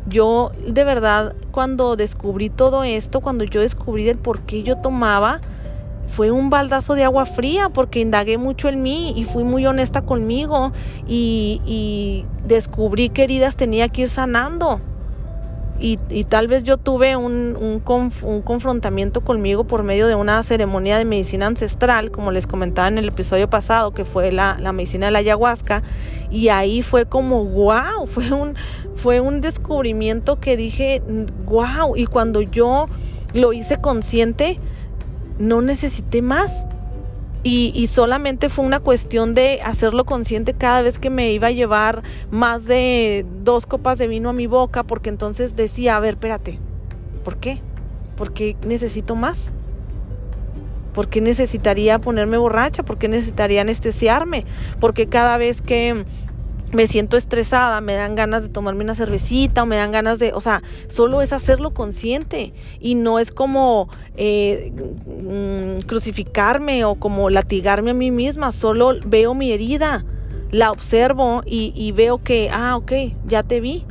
Yo 0.05 0.51
de 0.67 0.83
verdad 0.83 1.35
cuando 1.51 1.95
descubrí 1.95 2.49
todo 2.49 2.83
esto, 2.83 3.21
cuando 3.21 3.45
yo 3.45 3.61
descubrí 3.61 4.09
el 4.09 4.17
por 4.17 4.39
qué 4.39 4.63
yo 4.63 4.77
tomaba, 4.77 5.39
fue 6.07 6.31
un 6.31 6.49
baldazo 6.49 6.95
de 6.95 7.03
agua 7.03 7.25
fría 7.25 7.69
porque 7.69 7.99
indagué 7.99 8.37
mucho 8.37 8.69
en 8.69 8.81
mí 8.81 9.13
y 9.15 9.23
fui 9.23 9.43
muy 9.43 9.65
honesta 9.65 10.03
conmigo 10.03 10.71
y, 11.07 11.61
y 11.65 12.25
descubrí 12.45 13.09
que 13.09 13.23
heridas 13.23 13.55
tenía 13.55 13.89
que 13.89 14.03
ir 14.03 14.09
sanando. 14.09 14.79
Y, 15.79 15.97
tal 16.23 16.47
vez 16.47 16.63
yo 16.63 16.77
tuve 16.77 17.17
un, 17.17 17.57
un, 17.59 17.81
confrontamiento 18.41 19.19
conmigo 19.19 19.65
por 19.65 19.83
medio 19.83 20.07
de 20.07 20.15
una 20.15 20.41
ceremonia 20.43 20.97
de 20.97 21.03
medicina 21.03 21.47
ancestral, 21.47 22.09
como 22.09 22.31
les 22.31 22.47
comentaba 22.47 22.87
en 22.87 22.97
el 22.99 23.09
episodio 23.09 23.49
pasado, 23.49 23.91
que 23.91 24.05
fue 24.05 24.31
la, 24.31 24.55
medicina 24.71 25.07
de 25.07 25.11
la 25.11 25.19
ayahuasca, 25.19 25.83
y 26.31 26.47
ahí 26.47 26.83
fue 26.83 27.05
como, 27.05 27.43
wow, 27.43 28.05
fue 28.07 28.31
un, 28.31 28.55
fue 28.95 29.19
un 29.19 29.41
descubrimiento 29.41 30.39
que 30.39 30.55
dije, 30.55 31.01
wow, 31.45 31.97
y 31.97 32.05
cuando 32.05 32.41
yo 32.41 32.85
lo 33.33 33.51
hice 33.51 33.75
consciente, 33.75 34.61
no 35.39 35.61
necesité 35.61 36.21
más. 36.21 36.67
Y, 37.45 37.87
solamente 37.87 38.47
fue 38.47 38.63
una 38.63 38.79
cuestión 38.79 39.33
de 39.33 39.59
hacerlo 39.65 40.05
consciente 40.05 40.53
cada 40.53 40.81
vez 40.81 40.97
que 40.97 41.09
me 41.09 41.33
iba 41.33 41.47
a 41.47 41.51
llevar 41.51 42.01
más 42.31 42.67
de 42.67 43.25
dos 43.43 43.65
copas 43.65 43.97
de 43.97 44.07
vino 44.07 44.29
a 44.29 44.33
mi 44.33 44.47
boca, 44.47 44.83
porque 44.83 45.09
entonces 45.09 45.53
decía, 45.53 45.97
a 45.97 45.99
ver, 45.99 46.13
espérate, 46.13 46.59
¿por 47.25 47.35
qué? 47.35 47.59
¿Por 48.15 48.31
qué 48.31 48.55
necesito 48.65 49.15
más? 49.15 49.51
¿Por 50.93 51.09
qué 51.09 51.19
necesitaría 51.19 51.99
ponerme 51.99 52.37
borracha? 52.37 52.83
¿Por 52.83 52.97
qué 52.97 53.09
necesitaría 53.09 53.59
anestesiarme? 53.59 54.45
Porque 54.79 55.07
cada 55.07 55.37
vez 55.37 55.61
que 55.61 56.05
me 56.73 56.87
siento 56.87 57.17
estresada, 57.17 57.79
me 57.81 57.93
dan 57.93 58.15
ganas 58.15 58.43
de 58.43 58.49
tomarme 58.49 58.83
una 58.83 58.95
cervecita 58.95 59.63
o 59.63 59.65
me 59.65 59.77
dan 59.77 59.91
ganas 59.91 60.19
de, 60.19 60.33
o 60.33 60.41
sea, 60.41 60.61
solo 60.87 61.21
es 61.21 61.31
hacerlo 61.33 61.73
consciente 61.73 62.53
y 62.79 62.95
no 62.95 63.19
es 63.19 63.31
como 63.31 63.89
eh, 64.15 64.73
mm, 65.05 65.85
crucificarme 65.85 66.85
o 66.85 66.95
como 66.95 67.29
latigarme 67.29 67.91
a 67.91 67.93
mí 67.93 68.11
misma, 68.11 68.51
solo 68.51 68.93
veo 69.05 69.33
mi 69.33 69.51
herida, 69.51 70.05
la 70.51 70.71
observo 70.71 71.43
y, 71.45 71.73
y 71.75 71.91
veo 71.91 72.23
que, 72.23 72.49
ah, 72.51 72.75
ok, 72.75 72.91
ya 73.25 73.43
te 73.43 73.59
vi, 73.59 73.85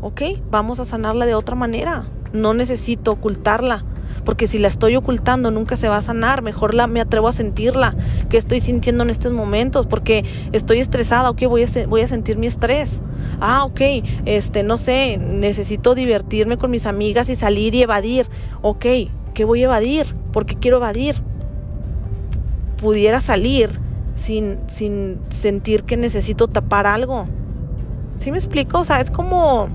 ok, 0.00 0.22
vamos 0.50 0.80
a 0.80 0.84
sanarla 0.84 1.26
de 1.26 1.34
otra 1.34 1.56
manera, 1.56 2.06
no 2.32 2.54
necesito 2.54 3.12
ocultarla 3.12 3.84
porque 4.30 4.46
si 4.46 4.60
la 4.60 4.68
estoy 4.68 4.94
ocultando 4.94 5.50
nunca 5.50 5.76
se 5.76 5.88
va 5.88 5.96
a 5.96 6.02
sanar, 6.02 6.40
mejor 6.40 6.72
la, 6.72 6.86
me 6.86 7.00
atrevo 7.00 7.26
a 7.26 7.32
sentirla, 7.32 7.96
que 8.28 8.36
estoy 8.36 8.60
sintiendo 8.60 9.02
en 9.02 9.10
estos 9.10 9.32
momentos, 9.32 9.88
porque 9.88 10.24
estoy 10.52 10.78
estresada, 10.78 11.30
ok, 11.30 11.46
voy 11.48 11.64
a, 11.64 11.86
voy 11.88 12.02
a 12.02 12.06
sentir 12.06 12.38
mi 12.38 12.46
estrés. 12.46 13.02
Ah, 13.40 13.64
ok, 13.64 13.80
este, 14.26 14.62
no 14.62 14.76
sé, 14.76 15.18
necesito 15.18 15.96
divertirme 15.96 16.58
con 16.58 16.70
mis 16.70 16.86
amigas 16.86 17.28
y 17.28 17.34
salir 17.34 17.74
y 17.74 17.82
evadir. 17.82 18.28
Ok, 18.62 18.86
¿qué 19.34 19.44
voy 19.44 19.62
a 19.62 19.64
evadir? 19.64 20.14
¿Por 20.32 20.46
qué 20.46 20.54
quiero 20.54 20.76
evadir? 20.76 21.16
Pudiera 22.80 23.20
salir 23.20 23.80
sin, 24.14 24.58
sin 24.68 25.18
sentir 25.30 25.82
que 25.82 25.96
necesito 25.96 26.46
tapar 26.46 26.86
algo. 26.86 27.26
¿Sí 28.20 28.30
me 28.30 28.36
explico? 28.36 28.78
O 28.78 28.84
sea, 28.84 29.00
es 29.00 29.10
como, 29.10 29.68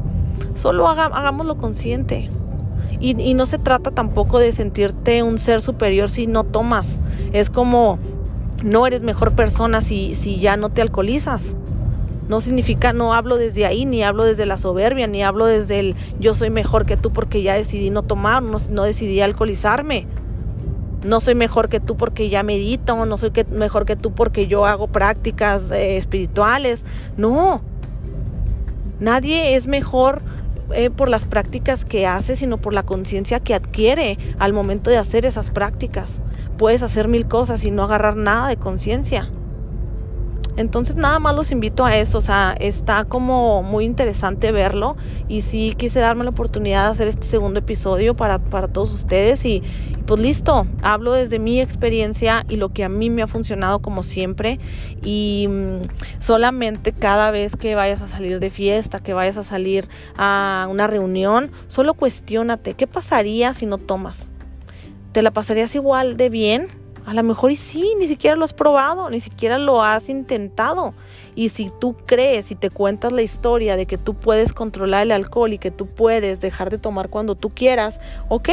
solo 0.53 0.87
haga, 0.87 1.07
hagámoslo 1.07 1.57
consciente. 1.57 2.29
Y, 2.99 3.33
no 3.33 3.45
se 3.45 3.57
trata 3.57 3.91
tampoco 3.91 4.39
de 4.39 4.51
sentirte 4.51 5.23
un 5.23 5.37
ser 5.37 5.61
superior 5.61 6.09
si 6.09 6.27
no 6.27 6.43
tomas. 6.43 6.99
Es 7.33 7.49
como 7.49 7.99
no 8.63 8.87
eres 8.87 9.01
mejor 9.01 9.33
persona 9.33 9.81
si, 9.81 10.15
si 10.15 10.39
ya 10.39 10.57
no 10.57 10.69
te 10.69 10.81
alcoholizas. 10.81 11.55
No 12.27 12.41
significa, 12.41 12.91
no 12.93 13.13
hablo 13.13 13.37
desde 13.37 13.65
ahí, 13.65 13.85
ni 13.85 14.01
hablo 14.03 14.23
desde 14.23 14.47
la 14.47 14.57
soberbia, 14.57 15.05
ni 15.05 15.23
hablo 15.23 15.45
desde 15.45 15.79
el 15.79 15.95
yo 16.19 16.33
soy 16.33 16.49
mejor 16.49 16.85
que 16.85 16.97
tú 16.97 17.11
porque 17.11 17.43
ya 17.43 17.53
decidí 17.53 17.91
no 17.91 18.01
tomar, 18.01 18.41
no, 18.41 18.83
decidí 18.83 19.21
alcoholizarme. 19.21 20.07
No 21.05 21.19
soy 21.19 21.35
mejor 21.35 21.69
que 21.69 21.79
tú 21.79 21.95
porque 21.97 22.29
ya 22.29 22.41
medito, 22.41 23.05
no 23.05 23.17
soy 23.19 23.29
que, 23.29 23.45
mejor 23.45 23.85
que 23.85 23.95
tú 23.95 24.11
porque 24.11 24.47
yo 24.47 24.65
hago 24.65 24.87
prácticas 24.87 25.69
eh, 25.69 25.97
espirituales. 25.97 26.83
No, 27.15 27.61
nadie 28.99 29.55
es 29.55 29.67
mejor 29.67 30.23
eh, 30.73 30.89
por 30.89 31.09
las 31.09 31.25
prácticas 31.25 31.85
que 31.85 32.07
hace, 32.07 32.35
sino 32.35 32.57
por 32.57 32.73
la 32.73 32.83
conciencia 32.83 33.39
que 33.39 33.53
adquiere 33.53 34.17
al 34.39 34.53
momento 34.53 34.89
de 34.89 34.97
hacer 34.97 35.25
esas 35.25 35.51
prácticas. 35.51 36.19
Puedes 36.57 36.83
hacer 36.83 37.07
mil 37.07 37.27
cosas 37.27 37.63
y 37.65 37.71
no 37.71 37.83
agarrar 37.83 38.15
nada 38.15 38.47
de 38.47 38.57
conciencia. 38.57 39.29
Entonces 40.57 40.95
nada 40.95 41.19
más 41.19 41.35
los 41.35 41.51
invito 41.51 41.85
a 41.85 41.97
eso, 41.97 42.19
o 42.19 42.21
sea, 42.21 42.55
está 42.59 43.03
como 43.03 43.61
muy 43.61 43.83
interesante 43.83 44.51
verlo 44.51 44.95
y 45.27 45.41
sí 45.41 45.73
quise 45.77 45.99
darme 45.99 46.23
la 46.23 46.29
oportunidad 46.29 46.85
de 46.85 46.91
hacer 46.91 47.07
este 47.07 47.27
segundo 47.27 47.59
episodio 47.59 48.15
para, 48.15 48.39
para 48.39 48.69
todos 48.69 48.93
ustedes 48.93 49.43
y, 49.43 49.63
pues 50.05 50.21
listo, 50.21 50.65
hablo 50.81 51.11
desde 51.11 51.39
mi 51.39 51.59
experiencia 51.59 52.45
y 52.47 52.55
lo 52.55 52.69
que 52.69 52.85
a 52.85 52.89
mí 52.89 53.09
me 53.09 53.21
ha 53.21 53.27
funcionado 53.27 53.79
como 53.79 54.01
siempre 54.01 54.59
y 55.03 55.47
mm, 55.49 56.19
solamente 56.19 56.93
cada 56.93 57.31
vez 57.31 57.57
que 57.57 57.75
vayas 57.75 58.01
a 58.01 58.07
salir 58.07 58.39
de 58.39 58.49
fiesta, 58.49 58.99
que 58.99 59.13
vayas 59.13 59.37
a 59.37 59.43
salir 59.43 59.89
a 60.17 60.67
una 60.69 60.87
reunión, 60.87 61.51
solo 61.67 61.95
cuestionate, 61.95 62.75
¿qué 62.75 62.87
pasaría 62.87 63.53
si 63.53 63.65
no 63.65 63.77
tomas? 63.77 64.29
¿Te 65.11 65.21
la 65.21 65.31
pasarías 65.31 65.75
igual 65.75 66.15
de 66.15 66.29
bien? 66.29 66.84
A 67.05 67.13
lo 67.13 67.21
mejor 67.21 67.51
y 67.51 67.55
sí, 67.55 67.93
ni 67.99 68.07
siquiera 68.07 68.35
lo 68.35 68.45
has 68.45 68.53
probado, 68.53 69.11
ni 69.11 69.19
siquiera 69.19 69.59
lo 69.59 69.83
has 69.83 70.09
intentado. 70.09 70.95
Y 71.35 71.49
si 71.49 71.69
tú 71.79 71.95
crees 72.07 72.49
y 72.49 72.55
te 72.55 72.71
cuentas 72.71 73.11
la 73.11 73.21
historia 73.21 73.77
de 73.77 73.85
que 73.85 73.99
tú 73.99 74.15
puedes 74.15 74.53
controlar 74.53 75.03
el 75.03 75.11
alcohol 75.11 75.53
y 75.53 75.59
que 75.59 75.69
tú 75.69 75.85
puedes 75.85 76.39
dejar 76.39 76.71
de 76.71 76.79
tomar 76.79 77.09
cuando 77.09 77.35
tú 77.35 77.51
quieras, 77.51 78.01
ok, 78.29 78.49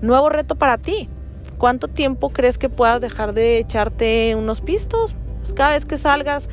nuevo 0.00 0.30
reto 0.30 0.54
para 0.54 0.78
ti. 0.78 1.10
¿Cuánto 1.58 1.86
tiempo 1.86 2.30
crees 2.30 2.56
que 2.56 2.70
puedas 2.70 3.02
dejar 3.02 3.34
de 3.34 3.58
echarte 3.58 4.34
unos 4.36 4.62
pistos? 4.62 5.14
Pues 5.40 5.52
cada 5.52 5.72
vez 5.72 5.84
que 5.84 5.98
salgas, 5.98 6.48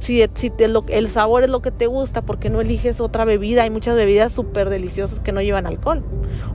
si, 0.00 0.24
si 0.34 0.52
el 0.88 1.08
sabor 1.08 1.44
es 1.44 1.50
lo 1.50 1.62
que 1.62 1.70
te 1.70 1.86
gusta, 1.86 2.22
¿por 2.22 2.40
qué 2.40 2.50
no 2.50 2.60
eliges 2.60 3.00
otra 3.00 3.24
bebida? 3.24 3.62
Hay 3.62 3.70
muchas 3.70 3.94
bebidas 3.94 4.32
súper 4.32 4.68
deliciosas 4.68 5.20
que 5.20 5.30
no 5.30 5.40
llevan 5.40 5.66
alcohol. 5.66 6.02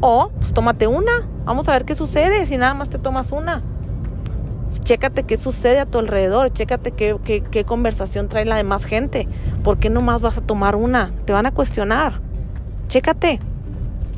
O, 0.01 0.29
pues 0.35 0.53
tómate 0.53 0.87
una. 0.87 1.29
Vamos 1.45 1.69
a 1.69 1.71
ver 1.71 1.85
qué 1.85 1.95
sucede 1.95 2.45
si 2.45 2.57
nada 2.57 2.73
más 2.73 2.89
te 2.89 2.97
tomas 2.97 3.31
una 3.31 3.63
chécate 4.83 5.23
qué 5.23 5.37
sucede 5.37 5.79
a 5.79 5.85
tu 5.85 5.99
alrededor, 5.99 6.51
chécate 6.51 6.91
qué, 6.91 7.17
qué, 7.23 7.63
conversación 7.65 8.29
trae 8.29 8.45
la 8.45 8.55
demás 8.55 8.85
gente. 8.85 9.27
¿Por 9.63 9.77
qué 9.77 9.89
nomás 9.89 10.21
vas 10.21 10.37
a 10.37 10.41
tomar 10.41 10.75
una? 10.75 11.11
Te 11.25 11.33
van 11.33 11.45
a 11.45 11.51
cuestionar. 11.51 12.21
Chécate. 12.87 13.39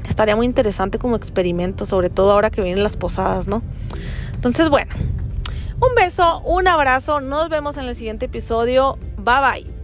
Estaría 0.07 0.35
muy 0.35 0.45
interesante 0.45 0.99
como 0.99 1.15
experimento, 1.15 1.85
sobre 1.85 2.09
todo 2.09 2.31
ahora 2.31 2.49
que 2.49 2.61
vienen 2.61 2.83
las 2.83 2.95
posadas, 2.95 3.47
¿no? 3.47 3.61
Entonces, 4.33 4.69
bueno, 4.69 4.91
un 5.79 5.95
beso, 5.95 6.41
un 6.41 6.67
abrazo, 6.67 7.19
nos 7.21 7.49
vemos 7.49 7.77
en 7.77 7.85
el 7.85 7.95
siguiente 7.95 8.25
episodio. 8.25 8.97
Bye 9.17 9.63
bye. 9.63 9.76